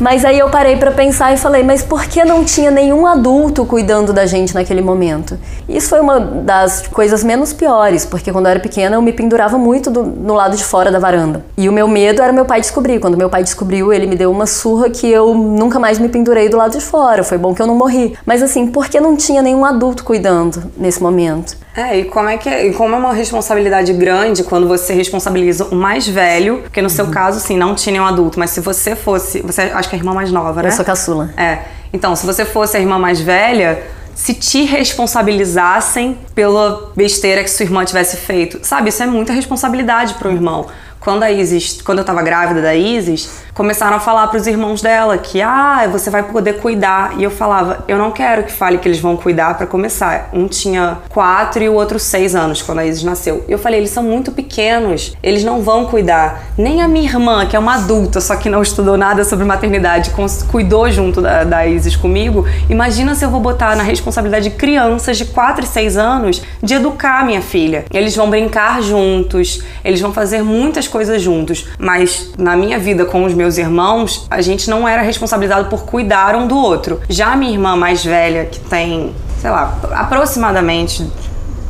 [0.00, 3.64] Mas aí eu parei para pensar e falei, mas por que não tinha nenhum adulto
[3.64, 5.38] cuidando da gente naquele momento?
[5.68, 9.56] Isso foi uma das coisas menos piores, porque quando eu era pequena eu me pendurava
[9.56, 11.44] muito do, no lado de fora da varanda.
[11.56, 12.98] E o meu medo era meu pai descobrir.
[12.98, 16.48] Quando meu pai descobriu, ele me deu uma surra que eu nunca mais me pendurei
[16.48, 17.22] do lado de fora.
[17.22, 18.16] Foi bom que eu não morri.
[18.26, 21.56] Mas assim, por que não tinha nenhum adulto cuidando nesse momento?
[21.76, 25.74] É, e como é que é, como é uma responsabilidade grande quando você responsabiliza o
[25.74, 26.94] mais velho, porque no uhum.
[26.94, 29.98] seu caso, sim, não tinha nenhum adulto, mas se você fosse, você acho que é
[29.98, 30.68] a irmã mais nova, né?
[30.68, 31.30] Eu sou caçula.
[31.36, 31.58] É.
[31.92, 33.82] Então, se você fosse a irmã mais velha,
[34.14, 38.60] se te responsabilizassem pela besteira que sua irmã tivesse feito.
[38.62, 40.66] Sabe, isso é muita responsabilidade para o irmão.
[41.04, 44.80] Quando a Isis, quando eu tava grávida da Isis, começaram a falar para os irmãos
[44.80, 47.18] dela que ah, você vai poder cuidar.
[47.18, 50.30] E eu falava, eu não quero que fale que eles vão cuidar para começar.
[50.32, 53.44] Um tinha quatro e o outro seis anos quando a Isis nasceu.
[53.46, 56.44] E eu falei, eles são muito pequenos, eles não vão cuidar.
[56.56, 60.10] Nem a minha irmã, que é uma adulta, só que não estudou nada sobre maternidade,
[60.50, 62.46] cuidou junto da, da Isis comigo.
[62.70, 66.72] Imagina se eu vou botar na responsabilidade de crianças de quatro e seis anos de
[66.72, 67.84] educar minha filha.
[67.92, 73.24] Eles vão brincar juntos, eles vão fazer muitas coisas juntos, mas na minha vida com
[73.24, 77.00] os meus irmãos, a gente não era responsabilizado por cuidar um do outro.
[77.08, 81.04] Já a minha irmã mais velha, que tem, sei lá, aproximadamente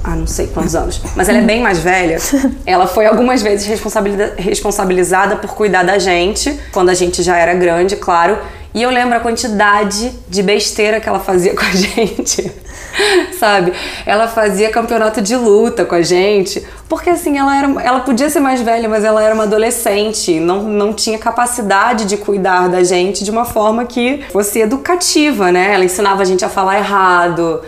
[0.06, 2.18] ah, não sei quantos anos, mas ela é bem mais velha.
[2.66, 3.66] Ela foi algumas vezes
[4.36, 8.36] responsabilizada por cuidar da gente, quando a gente já era grande, claro.
[8.74, 12.52] E eu lembro a quantidade de besteira que ela fazia com a gente.
[13.38, 13.72] Sabe?
[14.04, 16.66] Ela fazia campeonato de luta com a gente.
[16.88, 20.40] Porque assim, ela, era, ela podia ser mais velha, mas ela era uma adolescente.
[20.40, 25.72] Não, não tinha capacidade de cuidar da gente de uma forma que fosse educativa, né?
[25.72, 27.62] Ela ensinava a gente a falar errado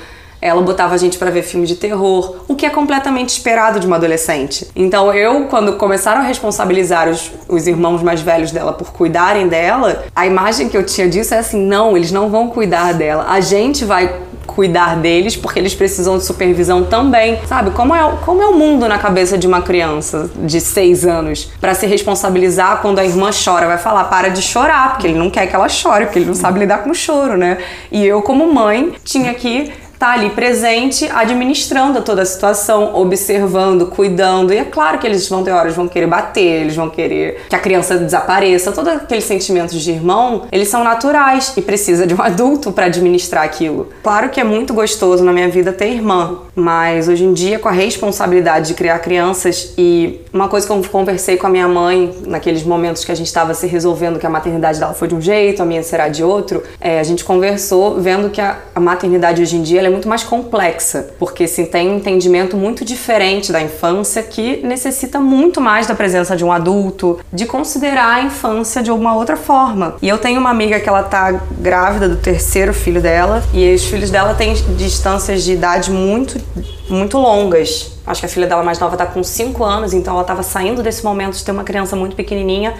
[0.47, 3.87] ela botava a gente para ver filme de terror, o que é completamente esperado de
[3.87, 4.69] uma adolescente.
[4.75, 10.05] Então eu, quando começaram a responsabilizar os, os irmãos mais velhos dela por cuidarem dela,
[10.15, 13.41] a imagem que eu tinha disso é assim: não, eles não vão cuidar dela, a
[13.41, 17.39] gente vai cuidar deles porque eles precisam de supervisão também.
[17.47, 17.71] Sabe?
[17.73, 21.75] Como é, como é o mundo na cabeça de uma criança de seis anos para
[21.75, 23.67] se responsabilizar quando a irmã chora?
[23.67, 26.35] Vai falar, para de chorar, porque ele não quer que ela chore, porque ele não
[26.35, 27.59] sabe lidar com o choro, né?
[27.93, 34.53] E eu, como mãe, tinha que tá ali presente, administrando toda a situação, observando, cuidando.
[34.53, 37.57] E é claro que eles vão ter horas, vão querer bater, eles vão querer que
[37.57, 38.73] a criança desapareça.
[38.73, 43.45] Todos aqueles sentimentos de irmão, eles são naturais e precisa de um adulto para administrar
[43.45, 43.89] aquilo.
[44.03, 47.69] Claro que é muito gostoso na minha vida ter irmã, mas hoje em dia com
[47.69, 52.16] a responsabilidade de criar crianças e uma coisa que eu conversei com a minha mãe
[52.27, 55.21] naqueles momentos que a gente estava se resolvendo que a maternidade dela foi de um
[55.21, 59.42] jeito, a minha será de outro, é, a gente conversou vendo que a, a maternidade
[59.42, 63.61] hoje em dia é muito mais complexa, porque se tem um entendimento muito diferente da
[63.61, 68.90] infância que necessita muito mais da presença de um adulto, de considerar a infância de
[68.90, 69.97] uma outra forma.
[70.01, 73.85] E eu tenho uma amiga que ela tá grávida do terceiro filho dela e os
[73.85, 76.46] filhos dela têm distâncias de idade muito
[76.89, 77.93] muito longas.
[78.07, 80.83] Acho que a filha dela mais nova tá com 5 anos, então ela estava saindo
[80.83, 82.75] desse momento de ter uma criança muito pequenininha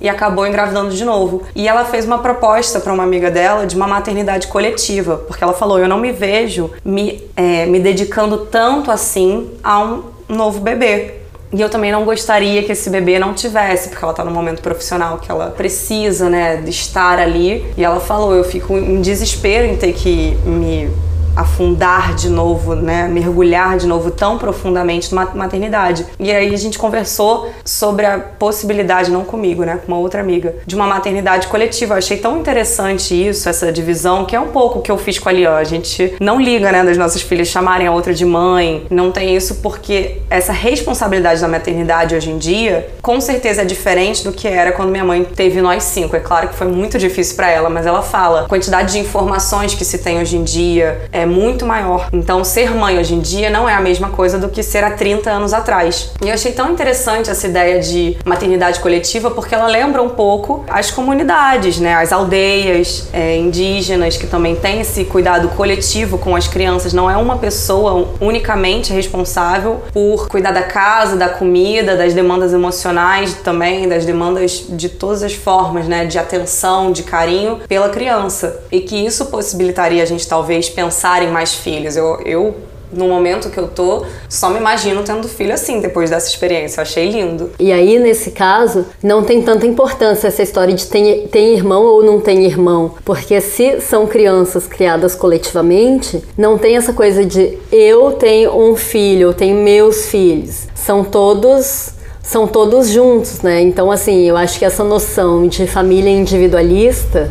[0.00, 1.42] e acabou engravidando de novo.
[1.54, 5.52] E ela fez uma proposta para uma amiga dela de uma maternidade coletiva, porque ela
[5.52, 11.14] falou: Eu não me vejo me, é, me dedicando tanto assim a um novo bebê.
[11.52, 14.62] E eu também não gostaria que esse bebê não tivesse, porque ela tá no momento
[14.62, 17.66] profissional que ela precisa, né, de estar ali.
[17.76, 20.88] E ela falou: eu fico em desespero em ter que me
[21.36, 26.06] afundar de novo, né, mergulhar de novo tão profundamente numa maternidade.
[26.18, 30.54] E aí a gente conversou sobre a possibilidade, não comigo, né, com uma outra amiga,
[30.66, 31.94] de uma maternidade coletiva.
[31.94, 35.18] Eu achei tão interessante isso, essa divisão, que é um pouco o que eu fiz
[35.18, 35.56] com a Lian.
[35.56, 39.36] A gente não liga, né, das nossas filhas chamarem a outra de mãe, não tem
[39.36, 44.48] isso porque essa responsabilidade da maternidade hoje em dia, com certeza é diferente do que
[44.48, 46.16] era quando minha mãe teve nós cinco.
[46.16, 49.74] É claro que foi muito difícil para ela, mas ela fala a quantidade de informações
[49.74, 52.08] que se tem hoje em dia, muito maior.
[52.12, 54.90] Então, ser mãe hoje em dia não é a mesma coisa do que ser há
[54.90, 56.10] 30 anos atrás.
[56.22, 60.64] E eu achei tão interessante essa ideia de maternidade coletiva porque ela lembra um pouco
[60.68, 61.94] as comunidades, né?
[61.94, 66.92] As aldeias é, indígenas que também têm esse cuidado coletivo com as crianças.
[66.92, 73.34] Não é uma pessoa unicamente responsável por cuidar da casa, da comida, das demandas emocionais
[73.34, 76.04] também, das demandas de todas as formas, né?
[76.04, 78.60] De atenção, de carinho pela criança.
[78.70, 81.96] E que isso possibilitaria a gente talvez pensar pensar mais filhos.
[81.96, 82.54] Eu, eu
[82.92, 86.80] no momento que eu tô, só me imagino tendo filho assim, depois dessa experiência.
[86.80, 87.50] Eu achei lindo.
[87.58, 92.02] E aí, nesse caso, não tem tanta importância essa história de tem, tem irmão ou
[92.02, 92.94] não tem irmão.
[93.04, 99.28] Porque se são crianças criadas coletivamente, não tem essa coisa de eu tenho um filho,
[99.28, 100.66] eu tenho meus filhos.
[100.74, 103.60] São todos são todos juntos, né?
[103.60, 107.28] Então, assim, eu acho que essa noção de família individualista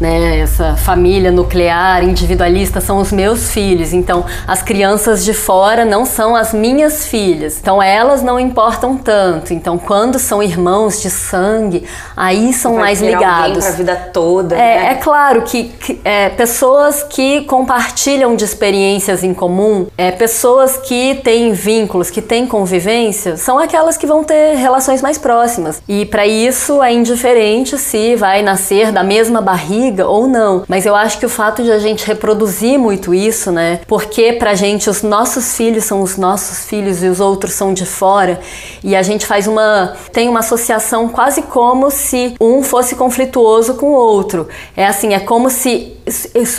[0.00, 0.40] né?
[0.40, 3.92] Essa família nuclear, individualista são os meus filhos.
[3.92, 7.58] Então, as crianças de fora não são as minhas filhas.
[7.60, 9.54] Então, elas não importam tanto.
[9.54, 11.84] Então, quando são irmãos de sangue,
[12.16, 13.64] aí são Vai mais ligados.
[13.64, 14.54] Para a vida toda.
[14.54, 14.92] É, né?
[14.92, 21.16] é claro que, que é, pessoas que compartilham de experiências em comum, é, pessoas que
[21.22, 25.82] têm vínculos, que têm convivência, são aquelas que vão ter relações mais próximas.
[25.88, 30.64] E para isso é indiferente se vai nascer da mesma barriga ou não.
[30.68, 33.80] Mas eu acho que o fato de a gente reproduzir muito isso, né?
[33.86, 37.86] Porque pra gente os nossos filhos são os nossos filhos e os outros são de
[37.86, 38.40] fora,
[38.84, 43.86] e a gente faz uma tem uma associação quase como se um fosse conflituoso com
[43.86, 44.48] o outro.
[44.76, 45.96] É assim, é como se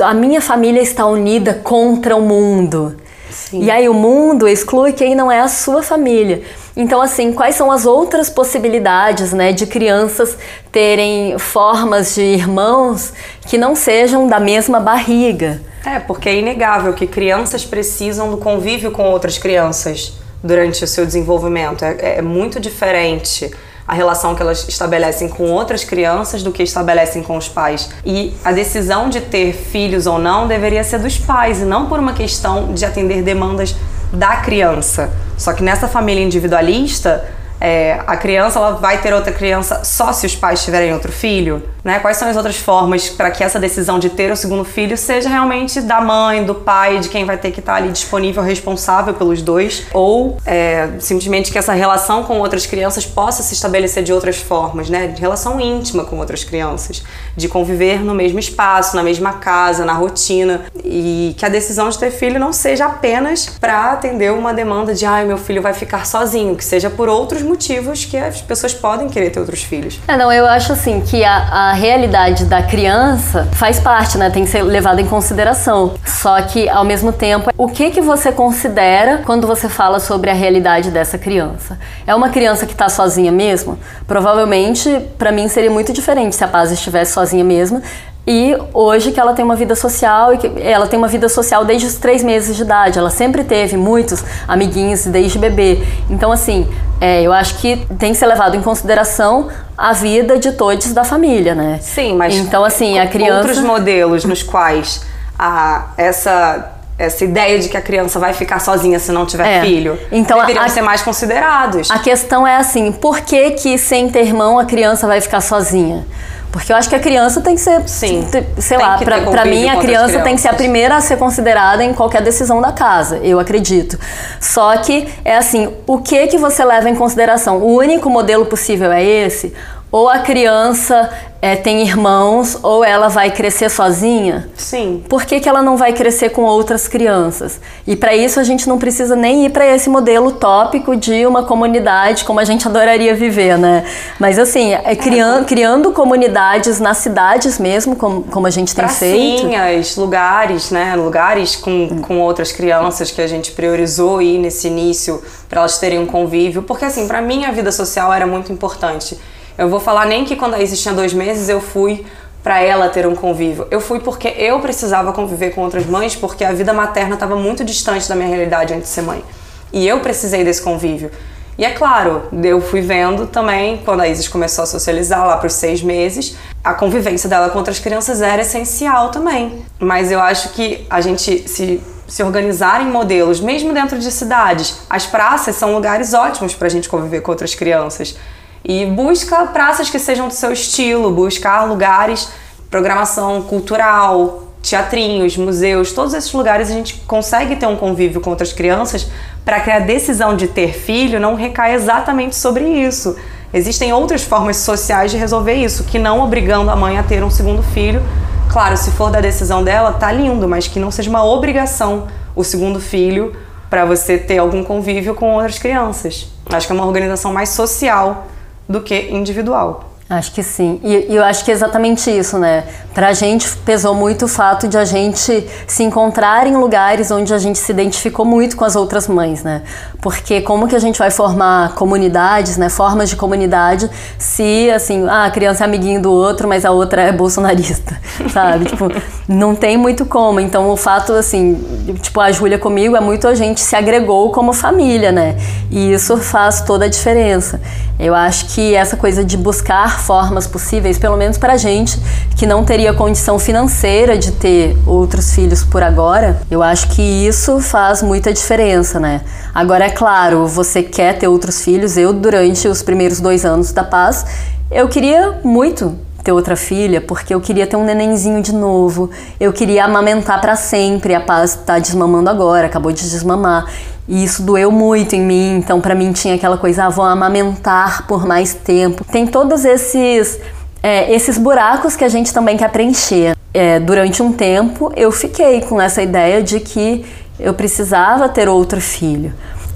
[0.04, 2.96] a minha família está unida contra o mundo.
[3.30, 3.64] Sim.
[3.64, 6.44] E aí o mundo exclui quem não é a sua família.
[6.76, 10.38] Então, assim, quais são as outras possibilidades, né, de crianças
[10.72, 13.14] terem formas de irmãos
[13.48, 15.62] que não sejam da mesma barriga?
[15.86, 21.06] É, porque é inegável que crianças precisam do convívio com outras crianças durante o seu
[21.06, 21.86] desenvolvimento.
[21.86, 23.52] É, é muito diferente
[23.88, 27.90] a relação que elas estabelecem com outras crianças do que estabelecem com os pais.
[28.06, 32.00] E a decisão de ter filhos ou não deveria ser dos pais e não por
[32.00, 33.76] uma questão de atender demandas
[34.14, 35.10] da criança.
[35.38, 37.26] Só que nessa família individualista,
[37.64, 41.64] é, a criança ela vai ter outra criança só se os pais tiverem outro filho?
[41.82, 42.00] Né?
[42.00, 45.30] Quais são as outras formas para que essa decisão de ter o segundo filho seja
[45.30, 49.14] realmente da mãe, do pai, de quem vai ter que estar tá ali disponível, responsável
[49.14, 49.86] pelos dois?
[49.94, 54.90] Ou é, simplesmente que essa relação com outras crianças possa se estabelecer de outras formas,
[54.90, 55.08] né?
[55.08, 57.02] De relação íntima com outras crianças,
[57.36, 60.66] de conviver no mesmo espaço, na mesma casa, na rotina.
[60.84, 65.06] E que a decisão de ter filho não seja apenas para atender uma demanda de
[65.06, 68.74] ai, meu filho vai ficar sozinho, que seja por outros motivos motivos que as pessoas
[68.74, 70.00] podem querer ter outros filhos.
[70.08, 74.32] É, não, eu acho assim que a, a realidade da criança faz parte, né?
[74.32, 75.94] Tem que ser levada em consideração.
[76.04, 80.34] Só que, ao mesmo tempo, o que que você considera quando você fala sobre a
[80.34, 81.78] realidade dessa criança?
[82.08, 83.78] É uma criança que está sozinha mesmo?
[84.08, 84.90] Provavelmente,
[85.20, 87.84] para mim, seria muito diferente se a Paz estivesse sozinha mesmo
[88.26, 91.66] e hoje que ela tem uma vida social e que ela tem uma vida social
[91.66, 92.98] desde os três meses de idade.
[92.98, 95.84] Ela sempre teve muitos amiguinhos desde bebê.
[96.10, 96.68] Então, assim,
[97.02, 101.04] é, eu acho que tem que ser levado em consideração a vida de todos da
[101.04, 101.80] família, né?
[101.82, 105.06] Sim, mas então assim a criança outros modelos nos quais
[105.38, 109.62] a essa essa ideia de que a criança vai ficar sozinha se não tiver é.
[109.62, 111.90] filho então deveriam a, ser mais considerados.
[111.90, 116.06] A questão é assim, por que que sem ter irmão a criança vai ficar sozinha?
[116.54, 118.28] Porque eu acho que a criança tem que ser, Sim,
[118.60, 121.96] sei lá, para mim a criança tem que ser a primeira a ser considerada em
[121.96, 124.00] qualquer decisão da casa, eu acredito.
[124.40, 127.58] Só que é assim, o que que você leva em consideração?
[127.58, 129.52] O único modelo possível é esse?
[129.94, 131.08] Ou a criança
[131.40, 134.50] é, tem irmãos ou ela vai crescer sozinha?
[134.56, 135.04] Sim.
[135.08, 137.62] Por que, que ela não vai crescer com outras crianças?
[137.86, 141.44] E para isso a gente não precisa nem ir para esse modelo tópico de uma
[141.44, 143.86] comunidade como a gente adoraria viver, né?
[144.20, 149.42] Mas assim, é criando, criando comunidades nas cidades mesmo, como, como a gente tem feito.
[149.42, 150.96] Pracinhas, lugares, né?
[150.96, 156.00] Lugares com, com outras crianças que a gente priorizou ir nesse início para elas terem
[156.00, 156.64] um convívio.
[156.64, 159.16] Porque assim, para mim a vida social era muito importante.
[159.58, 162.06] Eu vou falar nem que quando a Isis tinha dois meses eu fui
[162.44, 163.68] para ela ter um convívio.
[163.72, 167.64] Eu fui porque eu precisava conviver com outras mães, porque a vida materna estava muito
[167.64, 169.24] distante da minha realidade antes de ser mãe.
[169.72, 171.10] E eu precisei desse convívio.
[171.58, 175.52] E é claro, eu fui vendo também, quando a Isis começou a socializar lá por
[175.52, 179.64] seis meses, a convivência dela com outras crianças era essencial também.
[179.80, 184.80] Mas eu acho que a gente se, se organizar em modelos, mesmo dentro de cidades,
[184.90, 188.18] as praças são lugares ótimos para a gente conviver com outras crianças.
[188.66, 192.30] E busca praças que sejam do seu estilo, buscar lugares,
[192.70, 198.54] programação cultural, teatrinhos, museus, todos esses lugares a gente consegue ter um convívio com outras
[198.54, 199.08] crianças
[199.44, 203.18] para que a decisão de ter filho não recaia exatamente sobre isso.
[203.54, 207.30] Existem outras formas sociais de resolver isso, que não obrigando a mãe a ter um
[207.30, 208.02] segundo filho.
[208.50, 212.44] Claro, se for da decisão dela, tá lindo, mas que não seja uma obrigação o
[212.44, 213.36] segundo filho
[213.70, 216.32] para você ter algum convívio com outras crianças.
[216.50, 218.28] Acho que é uma organização mais social
[218.68, 219.93] do que individual.
[220.18, 220.80] Acho que sim.
[220.84, 222.64] E, e, eu acho que é exatamente isso, né?
[222.94, 227.38] Pra gente pesou muito o fato de a gente se encontrar em lugares onde a
[227.40, 229.64] gente se identificou muito com as outras mães, né?
[230.02, 232.70] Porque como que a gente vai formar comunidades, né?
[232.70, 237.02] Formas de comunidade se, assim, ah, a criança é amiguinho do outro, mas a outra
[237.02, 237.98] é bolsonarista,
[238.32, 238.66] sabe?
[238.66, 238.92] tipo,
[239.28, 240.40] não tem muito como.
[240.40, 241.64] Então o fato, assim,
[242.02, 245.36] tipo, a Júlia comigo é muito a gente se agregou como família, né?
[245.72, 247.60] E isso faz toda a diferença.
[248.00, 252.00] Eu acho que essa coisa de buscar formas possíveis, pelo menos para gente
[252.36, 257.60] que não teria condição financeira de ter outros filhos por agora, eu acho que isso
[257.60, 259.22] faz muita diferença, né?
[259.54, 261.96] Agora, é claro, você quer ter outros filhos.
[261.96, 264.26] Eu, durante os primeiros dois anos da paz,
[264.70, 269.10] eu queria muito ter outra filha, porque eu queria ter um nenenzinho de novo.
[269.40, 271.14] Eu queria amamentar para sempre.
[271.14, 273.66] A Paz tá desmamando agora, acabou de desmamar.
[274.08, 278.06] E isso doeu muito em mim, então para mim tinha aquela coisa, ah, vou amamentar
[278.06, 279.06] por mais tempo.
[279.06, 280.40] Tem todos esses
[280.82, 283.36] é, esses buracos que a gente também quer preencher.
[283.54, 287.06] É, durante um tempo eu fiquei com essa ideia de que
[287.40, 289.34] eu precisava ter outro filho.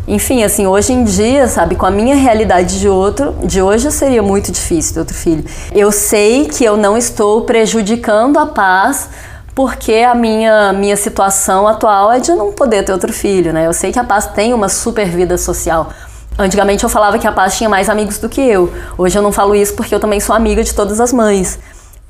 [0.08, 4.24] Enfim, assim, hoje em dia, sabe, com a minha realidade de outro, de hoje seria
[4.24, 5.44] muito difícil ter outro filho.
[5.74, 9.10] Eu sei que eu não estou prejudicando a paz
[9.58, 13.66] porque a minha, minha situação atual é de não poder ter outro filho, né?
[13.66, 15.90] Eu sei que a Paz tem uma super vida social.
[16.38, 18.72] Antigamente eu falava que a Paz tinha mais amigos do que eu.
[18.96, 21.58] Hoje eu não falo isso porque eu também sou amiga de todas as mães.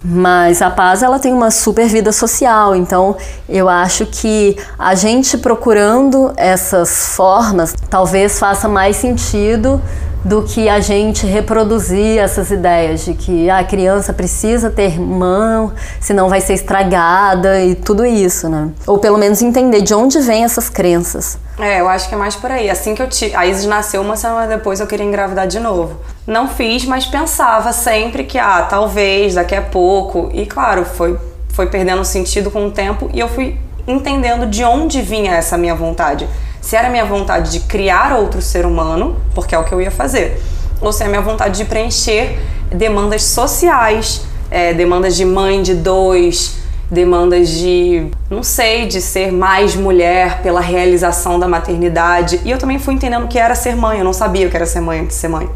[0.04, 3.16] Mas a Paz ela tem uma super vida social, então
[3.48, 9.82] eu acho que a gente procurando essas formas talvez faça mais sentido
[10.24, 16.28] do que a gente reproduzir essas ideias de que a criança precisa ter irmão, senão
[16.28, 18.70] vai ser estragada e tudo isso, né?
[18.86, 21.38] Ou pelo menos entender de onde vêm essas crenças.
[21.60, 22.70] É, eu acho que é mais por aí.
[22.70, 23.36] Assim que eu tive.
[23.36, 26.00] A Isis nasceu uma semana depois, eu queria engravidar de novo.
[26.26, 30.30] Não fiz, mas pensava sempre que, ah, talvez, daqui a pouco.
[30.34, 31.18] E claro, foi,
[31.50, 33.58] foi perdendo sentido com o tempo e eu fui
[33.88, 36.28] entendendo de onde vinha essa minha vontade
[36.62, 39.92] se era minha vontade de criar outro ser humano, porque é o que eu ia
[39.92, 40.42] fazer,
[40.82, 42.40] ou se é minha vontade de preencher
[42.72, 46.58] demandas sociais, é, demandas de mãe de dois,
[46.90, 52.40] demandas de, não sei, de ser mais mulher pela realização da maternidade.
[52.46, 54.56] E eu também fui entendendo o que era ser mãe, eu não sabia o que
[54.56, 55.50] era ser mãe antes de ser mãe.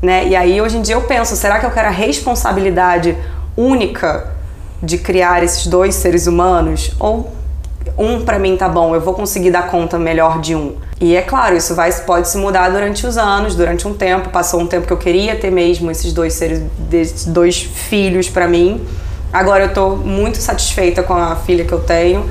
[0.00, 0.28] Né?
[0.28, 3.16] E aí hoje em dia eu penso, será que eu quero a responsabilidade
[3.56, 4.32] única
[4.82, 6.92] de criar esses dois seres humanos?
[7.00, 7.32] Ou
[7.98, 10.76] um para mim tá bom, eu vou conseguir dar conta melhor de um.
[11.00, 14.30] E é claro, isso vai, pode se mudar durante os anos, durante um tempo.
[14.30, 16.62] Passou um tempo que eu queria ter mesmo esses dois seres,
[16.92, 18.84] esses dois filhos para mim.
[19.32, 22.24] Agora eu tô muito satisfeita com a filha que eu tenho.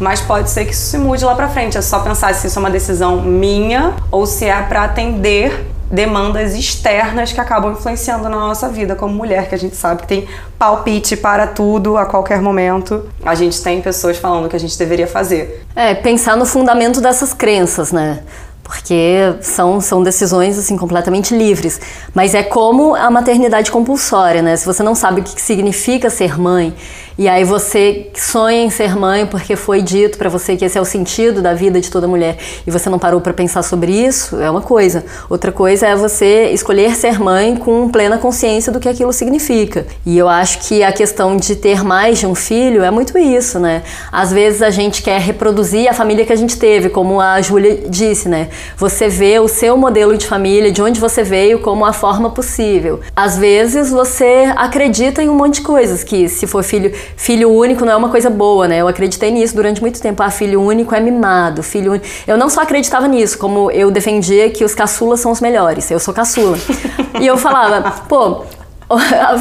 [0.00, 1.78] Mas pode ser que isso se mude lá pra frente.
[1.78, 6.54] É só pensar se isso é uma decisão minha ou se é para atender demandas
[6.54, 10.28] externas que acabam influenciando na nossa vida como mulher, que a gente sabe que tem
[10.58, 13.08] palpite para tudo a qualquer momento.
[13.24, 15.64] A gente tem pessoas falando que a gente deveria fazer.
[15.74, 18.20] É, pensar no fundamento dessas crenças, né?
[18.64, 21.78] porque são, são decisões assim completamente livres.
[22.14, 24.56] Mas é como a maternidade compulsória, né?
[24.56, 26.74] Se você não sabe o que significa ser mãe
[27.16, 30.80] e aí você sonha em ser mãe porque foi dito para você que esse é
[30.80, 32.36] o sentido da vida de toda mulher
[32.66, 35.04] e você não parou para pensar sobre isso, é uma coisa.
[35.30, 39.86] Outra coisa é você escolher ser mãe com plena consciência do que aquilo significa.
[40.04, 43.60] E eu acho que a questão de ter mais de um filho é muito isso,
[43.60, 43.82] né?
[44.10, 47.84] Às vezes a gente quer reproduzir a família que a gente teve, como a Júlia
[47.88, 48.48] disse, né?
[48.76, 53.00] Você vê o seu modelo de família, de onde você veio, como a forma possível.
[53.14, 57.84] Às vezes você acredita em um monte de coisas que se for filho filho único
[57.84, 58.78] não é uma coisa boa, né?
[58.78, 60.22] Eu acreditei nisso durante muito tempo.
[60.22, 62.06] Ah, filho único é mimado, filho único.
[62.26, 65.90] Eu não só acreditava nisso, como eu defendia que os caçulas são os melhores.
[65.90, 66.58] Eu sou caçula.
[67.20, 68.44] e eu falava, pô,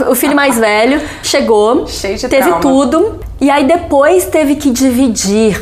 [0.09, 2.59] o filho mais velho chegou, teve trauma.
[2.59, 5.59] tudo, e aí depois teve que dividir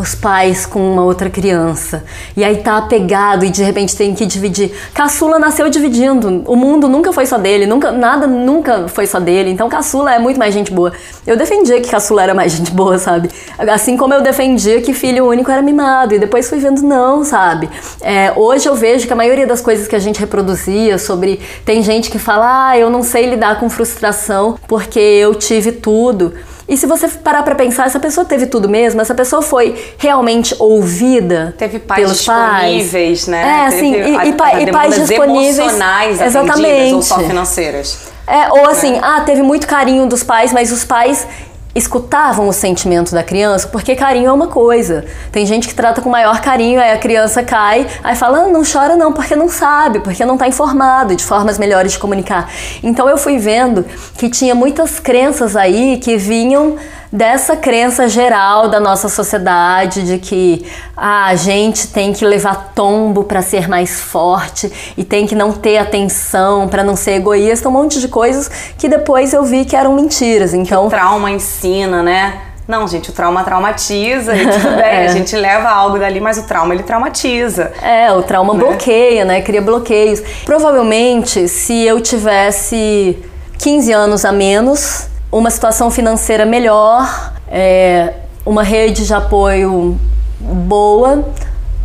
[0.00, 2.02] os pais com uma outra criança.
[2.36, 4.72] E aí tá apegado e de repente tem que dividir.
[4.94, 6.42] Caçula nasceu dividindo.
[6.46, 9.50] O mundo nunca foi só dele, nunca nada nunca foi só dele.
[9.50, 10.92] Então Caçula é muito mais gente boa.
[11.26, 13.30] Eu defendia que Caçula era mais gente boa, sabe?
[13.58, 16.14] Assim como eu defendia que filho único era mimado.
[16.14, 17.68] E depois fui vendo não, sabe?
[18.00, 21.82] É, hoje eu vejo que a maioria das coisas que a gente reproduzia sobre tem
[21.82, 26.32] gente que fala, ah, eu não sei lidar com frustração porque eu tive tudo.
[26.70, 29.00] E se você parar para pensar, essa pessoa teve tudo mesmo?
[29.00, 33.26] Essa pessoa foi realmente ouvida teve pais pelos disponíveis, pais?
[33.26, 33.42] né?
[33.42, 35.58] É, assim, e, a, e, a, e pais disponíveis.
[35.58, 36.94] emocionais exatamente.
[36.94, 37.98] ou só financeiras.
[38.24, 39.00] É, ou assim, é.
[39.02, 41.26] ah, teve muito carinho dos pais, mas os pais
[41.74, 45.04] escutavam o sentimento da criança, porque carinho é uma coisa.
[45.30, 48.62] Tem gente que trata com maior carinho, aí a criança cai, aí fala, ah, não
[48.64, 52.50] chora não, porque não sabe, porque não está informado de formas melhores de comunicar.
[52.82, 53.84] Então eu fui vendo
[54.16, 56.76] que tinha muitas crenças aí que vinham
[57.12, 60.64] dessa crença geral da nossa sociedade de que
[60.96, 65.52] ah, a gente tem que levar tombo para ser mais forte e tem que não
[65.52, 68.48] ter atenção para não ser egoísta, um monte de coisas
[68.78, 70.54] que depois eu vi que eram mentiras.
[70.54, 72.42] Então, que o trauma ensina, né?
[72.68, 75.06] Não, gente, o trauma traumatiza e tudo bem, é.
[75.06, 77.72] a gente leva algo dali, mas o trauma ele traumatiza.
[77.82, 78.60] É, o trauma né?
[78.60, 79.42] bloqueia, né?
[79.42, 80.22] Cria bloqueios.
[80.44, 83.18] Provavelmente, se eu tivesse
[83.58, 88.14] 15 anos a menos, uma situação financeira melhor, é,
[88.44, 89.98] uma rede de apoio
[90.40, 91.24] boa,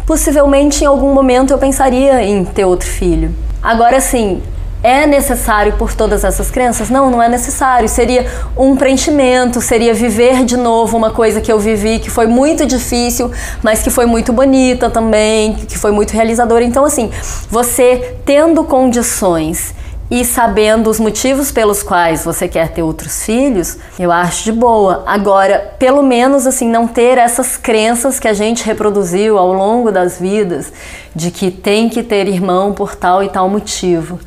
[0.05, 3.33] possivelmente em algum momento eu pensaria em ter outro filho.
[3.61, 4.41] Agora sim,
[4.85, 6.91] é necessário por todas essas crenças?
[6.91, 7.89] Não, não é necessário.
[7.89, 12.67] Seria um preenchimento, seria viver de novo uma coisa que eu vivi que foi muito
[12.67, 13.31] difícil,
[13.63, 16.63] mas que foi muito bonita também, que foi muito realizadora.
[16.63, 17.09] Então, assim,
[17.49, 19.73] você tendo condições
[20.09, 25.03] e sabendo os motivos pelos quais você quer ter outros filhos, eu acho de boa.
[25.05, 30.19] Agora, pelo menos assim, não ter essas crenças que a gente reproduziu ao longo das
[30.19, 30.71] vidas
[31.15, 34.19] de que tem que ter irmão por tal e tal motivo.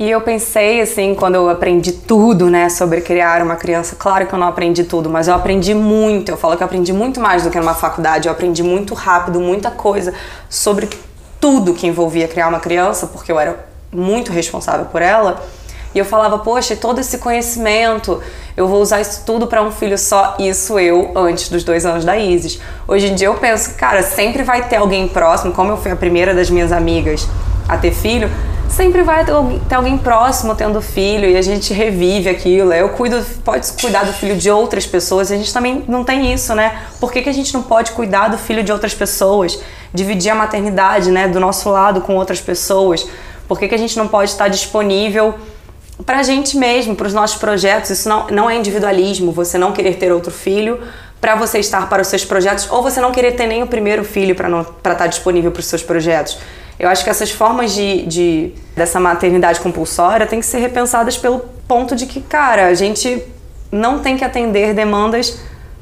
[0.00, 4.34] E eu pensei assim, quando eu aprendi tudo, né, sobre criar uma criança, claro que
[4.34, 6.30] eu não aprendi tudo, mas eu aprendi muito.
[6.30, 9.38] Eu falo que eu aprendi muito mais do que numa faculdade, eu aprendi muito rápido,
[9.38, 10.14] muita coisa
[10.48, 10.88] sobre
[11.38, 15.42] tudo que envolvia criar uma criança, porque eu era muito responsável por ela.
[15.94, 18.22] E eu falava, poxa, todo esse conhecimento,
[18.56, 22.04] eu vou usar isso tudo para um filho só, isso eu antes dos dois anos
[22.04, 22.60] da Isis.
[22.86, 25.96] Hoje em dia eu penso, cara, sempre vai ter alguém próximo, como eu fui a
[25.96, 27.26] primeira das minhas amigas
[27.68, 28.30] a ter filho,
[28.68, 32.72] sempre vai ter alguém, próximo tendo filho e a gente revive aquilo.
[32.72, 36.54] Eu cuido, pode cuidar do filho de outras pessoas a gente também não tem isso,
[36.54, 36.78] né?
[37.00, 39.58] Por que, que a gente não pode cuidar do filho de outras pessoas?
[39.92, 43.06] Dividir a maternidade, né, do nosso lado com outras pessoas?
[43.50, 45.34] Por que, que a gente não pode estar disponível
[46.06, 47.90] para a gente mesmo, para os nossos projetos?
[47.90, 50.78] Isso não, não é individualismo, você não querer ter outro filho
[51.20, 54.04] para você estar para os seus projetos ou você não querer ter nem o primeiro
[54.04, 56.38] filho para estar tá disponível para os seus projetos.
[56.78, 61.40] Eu acho que essas formas de, de dessa maternidade compulsória têm que ser repensadas pelo
[61.66, 63.20] ponto de que, cara, a gente
[63.72, 65.40] não tem que atender demandas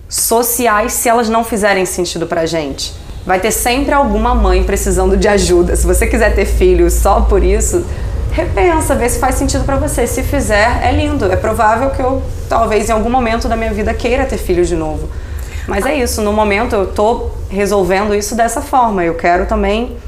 [0.08, 2.94] sociais se elas não fizerem sentido pra gente.
[3.28, 5.76] Vai ter sempre alguma mãe precisando de ajuda.
[5.76, 7.84] Se você quiser ter filho só por isso,
[8.32, 10.06] repensa, vê se faz sentido para você.
[10.06, 11.30] Se fizer, é lindo.
[11.30, 14.74] É provável que eu talvez em algum momento da minha vida queira ter filho de
[14.74, 15.10] novo.
[15.66, 19.04] Mas é isso, no momento eu tô resolvendo isso dessa forma.
[19.04, 19.98] Eu quero também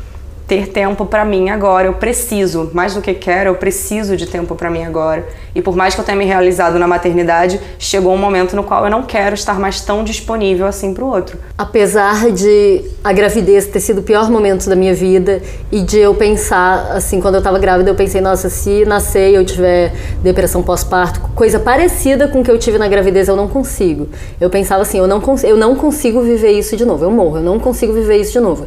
[0.50, 1.86] ter tempo para mim agora.
[1.86, 5.24] Eu preciso, mais do que quero, eu preciso de tempo para mim agora.
[5.54, 8.84] E por mais que eu tenha me realizado na maternidade, chegou um momento no qual
[8.84, 11.38] eu não quero estar mais tão disponível assim para o outro.
[11.56, 15.40] Apesar de a gravidez ter sido o pior momento da minha vida
[15.70, 19.34] e de eu pensar, assim, quando eu estava grávida, eu pensei, nossa, se nascer e
[19.36, 23.46] eu tiver depressão pós-parto, coisa parecida com o que eu tive na gravidez, eu não
[23.46, 24.08] consigo.
[24.40, 27.42] Eu pensava assim, eu não, eu não consigo viver isso de novo, eu morro, eu
[27.42, 28.66] não consigo viver isso de novo.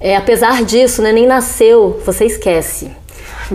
[0.00, 2.90] É, apesar disso, né, nem nasceu, você esquece.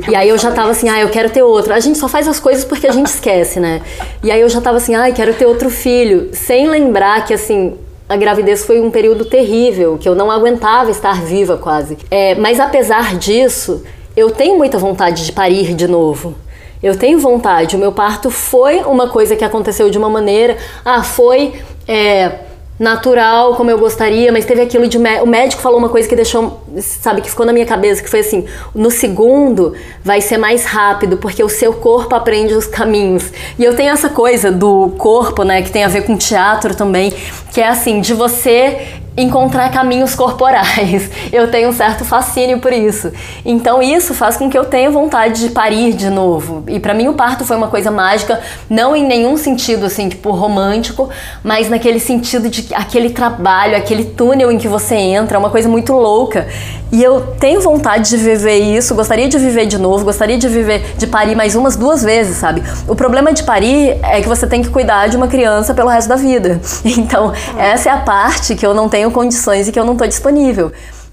[0.07, 1.73] E aí eu já tava assim, ah, eu quero ter outro.
[1.73, 3.81] A gente só faz as coisas porque a gente esquece, né?
[4.23, 7.75] E aí eu já tava assim, ah, quero ter outro filho, sem lembrar que assim,
[8.07, 11.97] a gravidez foi um período terrível, que eu não aguentava estar viva quase.
[12.09, 13.83] É, mas apesar disso,
[14.15, 16.35] eu tenho muita vontade de parir de novo.
[16.81, 17.75] Eu tenho vontade.
[17.75, 20.57] O meu parto foi uma coisa que aconteceu de uma maneira.
[20.83, 21.53] Ah, foi.
[21.87, 22.31] É,
[22.79, 26.61] natural como eu gostaria, mas teve aquilo de o médico falou uma coisa que deixou,
[26.77, 29.73] sabe, que ficou na minha cabeça, que foi assim, no segundo
[30.03, 33.31] vai ser mais rápido porque o seu corpo aprende os caminhos.
[33.57, 37.13] E eu tenho essa coisa do corpo, né, que tem a ver com teatro também,
[37.51, 41.09] que é assim, de você encontrar caminhos corporais.
[41.31, 43.11] Eu tenho um certo fascínio por isso.
[43.45, 46.63] Então isso faz com que eu tenha vontade de parir de novo.
[46.67, 48.39] E para mim o parto foi uma coisa mágica,
[48.69, 51.09] não em nenhum sentido assim, tipo romântico,
[51.43, 55.69] mas naquele sentido de aquele trabalho, aquele túnel em que você entra, é uma coisa
[55.69, 56.47] muito louca.
[56.91, 60.95] E eu tenho vontade de viver isso, gostaria de viver de novo, gostaria de viver
[60.97, 62.63] de parir mais umas duas vezes, sabe?
[62.87, 66.09] O problema de parir é que você tem que cuidar de uma criança pelo resto
[66.09, 66.59] da vida.
[66.99, 70.05] Então, essa é a parte que eu não tenho condições e que eu não tô
[70.05, 70.71] disponível.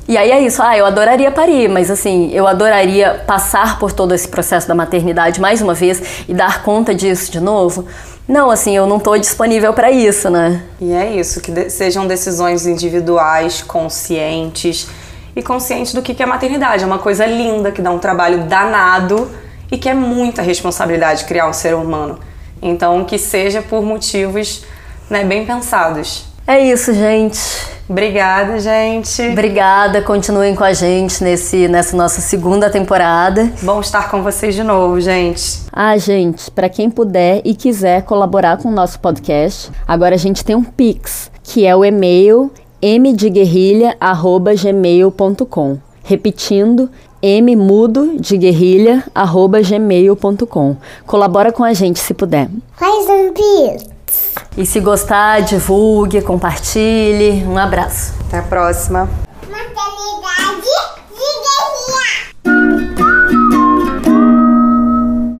[0.08, 4.14] E aí é isso, ah, eu adoraria parir, mas assim, eu adoraria passar por todo
[4.14, 7.86] esse processo da maternidade mais uma vez e dar conta disso de novo.
[8.28, 10.62] Não, assim, eu não estou disponível para isso, né?
[10.80, 14.88] E é isso, que de sejam decisões individuais, conscientes
[15.34, 16.84] e conscientes do que, que é maternidade.
[16.84, 19.28] É uma coisa linda, que dá um trabalho danado
[19.70, 22.18] e que é muita responsabilidade criar um ser humano.
[22.62, 24.64] Então, que seja por motivos
[25.10, 26.26] né, bem pensados.
[26.46, 27.40] É isso, gente.
[27.88, 29.22] Obrigada, gente.
[29.22, 33.50] Obrigada, continuem com a gente nesse, nessa nossa segunda temporada.
[33.62, 35.60] Bom estar com vocês de novo, gente.
[35.72, 40.44] Ah, gente, para quem puder e quiser colaborar com o nosso podcast, agora a gente
[40.44, 42.50] tem um Pix, que é o e-mail
[42.82, 45.78] mdeguerrilha@gmail.com.
[46.02, 46.90] Repetindo,
[47.22, 50.76] mmudo de guerrilha@gmail.com.
[51.06, 52.48] Colabora com a gente se puder.
[52.76, 53.95] Faz um Pix.
[54.56, 57.44] E se gostar, divulgue, compartilhe.
[57.44, 58.14] Um abraço.
[58.26, 59.08] Até a próxima.
[59.48, 60.72] Maternidade
[61.10, 61.28] de
[62.44, 63.65] guerrilha.